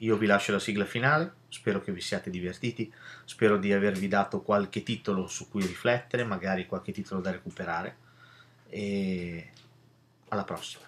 Io 0.00 0.16
vi 0.16 0.26
lascio 0.26 0.52
la 0.52 0.58
sigla 0.58 0.84
finale, 0.84 1.32
spero 1.48 1.80
che 1.80 1.92
vi 1.92 2.02
siate 2.02 2.28
divertiti, 2.28 2.92
spero 3.24 3.56
di 3.56 3.72
avervi 3.72 4.08
dato 4.08 4.42
qualche 4.42 4.82
titolo 4.82 5.26
su 5.26 5.48
cui 5.48 5.64
riflettere, 5.64 6.24
magari 6.24 6.66
qualche 6.66 6.92
titolo 6.92 7.20
da 7.20 7.30
recuperare 7.30 7.96
e 8.68 9.52
alla 10.28 10.44
prossima. 10.44 10.84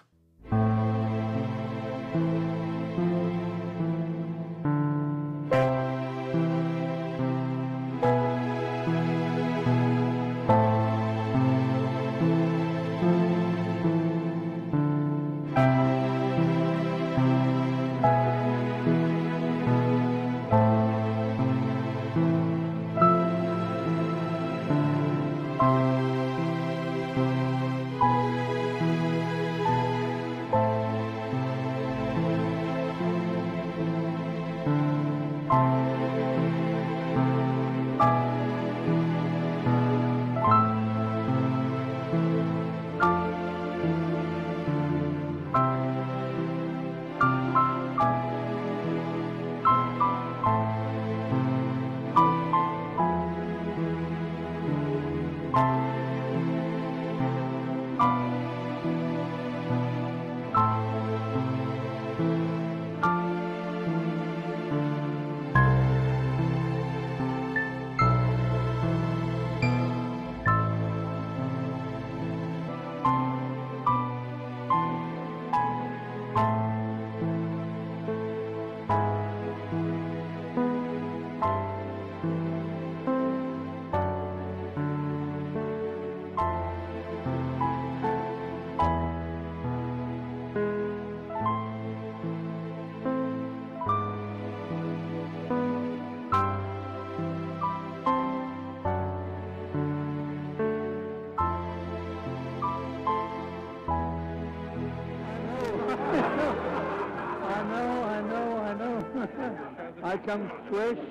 I 110.69 110.71
come 110.71 110.95
swish, 110.95 111.08